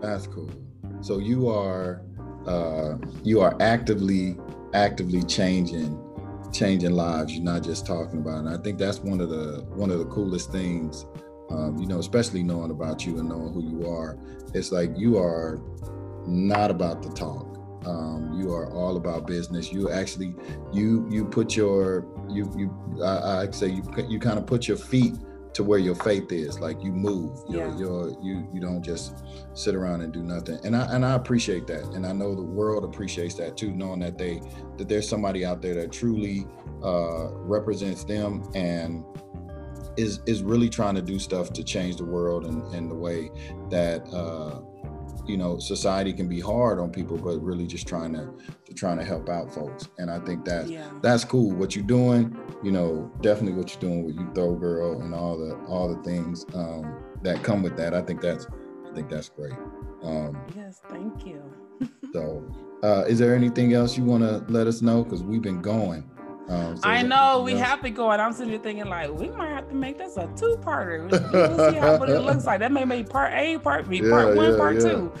[0.00, 0.50] That's cool.
[1.02, 2.02] So you are
[2.46, 4.36] uh, you are actively
[4.74, 5.98] actively changing
[6.52, 7.32] changing lives.
[7.32, 10.06] You're not just talking about and i think that's one of the one of the
[10.06, 11.06] coolest things
[11.50, 14.18] um, you know especially knowing about you and knowing who you are.
[14.54, 15.60] It's like you are
[16.26, 17.46] not about the talk.
[17.86, 19.72] Um, you are all about business.
[19.72, 20.34] You actually
[20.72, 24.76] you you put your you you i, I say you you kind of put your
[24.76, 25.14] feet
[25.52, 29.24] to where your faith is like you move you're, you're you you don't just
[29.54, 30.58] sit around and do nothing.
[30.64, 31.82] And i and i appreciate that.
[31.94, 34.40] And i know the world appreciates that too knowing that they
[34.76, 36.46] that there's somebody out there that truly
[36.82, 39.04] uh represents them and
[39.96, 43.30] is is really trying to do stuff to change the world and and the way
[43.70, 44.60] that uh
[45.30, 48.28] you know society can be hard on people but really just trying to,
[48.64, 49.88] to trying to help out folks.
[49.98, 50.88] And i think that yeah.
[51.02, 51.52] that's cool.
[51.52, 55.38] What you're doing you know definitely what you're doing with you throw girl and all
[55.38, 57.94] the all the things um, that come with that.
[57.94, 58.46] I think that's
[58.90, 59.54] i think that's great.
[60.02, 61.42] Um, yes thank you.
[62.12, 62.44] so
[62.82, 65.04] uh, is there anything else you want to let us know?
[65.04, 66.09] Because we've been going
[66.50, 69.28] um, so I know we have to go, and I'm sitting here thinking like we
[69.28, 71.08] might have to make this a two-parter.
[71.10, 72.58] We'll see how what it looks like.
[72.58, 74.80] That may be part A, part B, yeah, part one, yeah, part yeah.
[74.80, 75.12] two.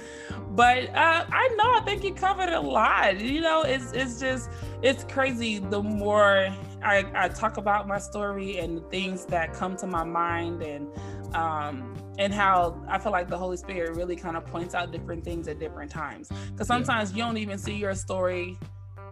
[0.50, 3.20] But uh, I know I think you covered a lot.
[3.20, 4.50] You know, it's it's just
[4.82, 5.60] it's crazy.
[5.60, 6.52] The more
[6.82, 10.88] I, I talk about my story and the things that come to my mind, and
[11.36, 15.24] um, and how I feel like the Holy Spirit really kind of points out different
[15.24, 16.28] things at different times.
[16.50, 18.58] Because sometimes you don't even see your story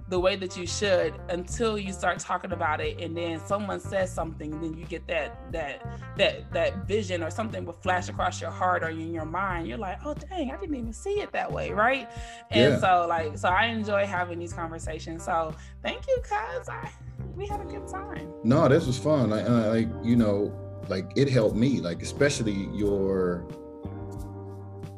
[0.08, 4.12] the way that you should until you start talking about it and then someone says
[4.12, 5.86] something and then you get that that
[6.16, 9.68] that that vision or something will flash across your heart or in your mind.
[9.68, 12.10] You're like oh dang i didn't even see it that way right?
[12.50, 12.80] And yeah.
[12.80, 15.24] so like so i enjoy having these conversations.
[15.24, 16.90] So thank you cuz i
[17.34, 18.32] we had a good time.
[18.44, 19.30] No this was fun.
[19.30, 20.52] Like, like you know
[20.88, 23.46] like it helped me like especially your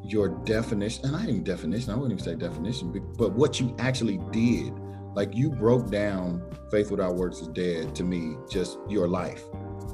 [0.04, 4.18] your definition and i didn't definition i wouldn't even say definition but what you actually
[4.32, 4.72] did
[5.14, 9.44] like you broke down faith without works is dead to me just your life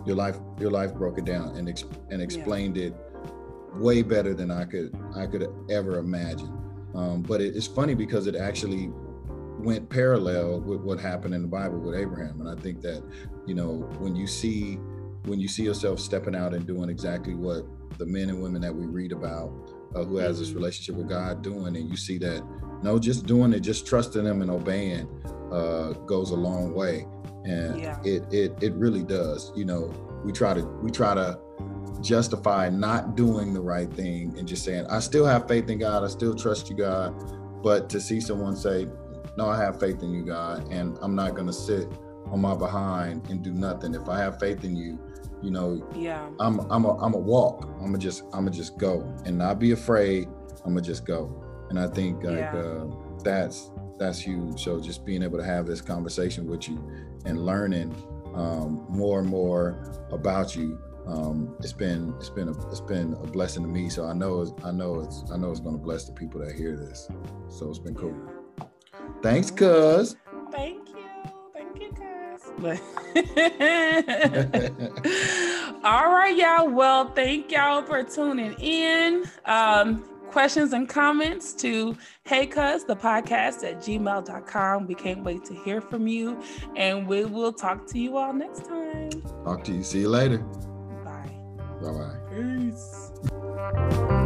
[0.05, 2.87] your life your life broke it down and and explained yeah.
[2.87, 2.95] it
[3.75, 6.53] way better than i could i could ever imagine
[6.95, 8.91] um, but it, it's funny because it actually
[9.59, 13.03] went parallel with what happened in the bible with abraham and i think that
[13.47, 14.75] you know when you see
[15.25, 17.65] when you see yourself stepping out and doing exactly what
[17.99, 19.51] the men and women that we read about
[19.95, 20.59] uh, who has this mm-hmm.
[20.59, 22.43] relationship with god doing and you see that
[22.83, 25.09] no, just doing it, just trusting them and obeying
[25.53, 27.07] uh, goes a long way,
[27.45, 27.99] and yeah.
[28.05, 29.53] it it it really does.
[29.57, 29.93] You know,
[30.25, 31.39] we try to we try to
[32.01, 36.05] justify not doing the right thing and just saying, I still have faith in God,
[36.05, 37.15] I still trust you, God.
[37.63, 38.87] But to see someone say,
[39.37, 41.89] No, I have faith in you, God, and I'm not gonna sit
[42.27, 43.95] on my behind and do nothing.
[43.95, 44.99] If I have faith in you,
[45.43, 46.29] you know, Yeah.
[46.41, 47.69] I'm I'm a I'm a walk.
[47.79, 50.29] I'm gonna just I'm gonna just go and not be afraid.
[50.65, 51.43] I'm gonna just go.
[51.71, 52.57] And I think like Yeah.
[52.57, 52.87] uh,
[53.23, 54.63] that's that's huge.
[54.63, 56.79] So just being able to have this conversation with you
[57.25, 57.95] and learning
[58.35, 63.27] um, more and more about you, um, it's been it's been a it's been a
[63.27, 63.89] blessing to me.
[63.89, 66.55] So I know it's, I know it's I know it's gonna bless the people that
[66.55, 67.09] hear this.
[67.49, 68.15] So it's been cool.
[69.23, 70.17] Thanks, cuz.
[70.53, 70.97] Thank you.
[71.55, 72.43] Thank you, guys.
[75.85, 76.69] All right, y'all.
[76.69, 79.25] Well, thank y'all for tuning in.
[79.45, 84.87] Um, questions and comments to Hey Cuz, the podcast at gmail.com.
[84.87, 86.41] We can't wait to hear from you.
[86.77, 89.11] And we will talk to you all next time.
[89.45, 89.83] Talk to you.
[89.83, 90.39] See you later.
[90.39, 91.31] Bye.
[91.81, 92.17] Bye bye.
[92.31, 94.26] Peace.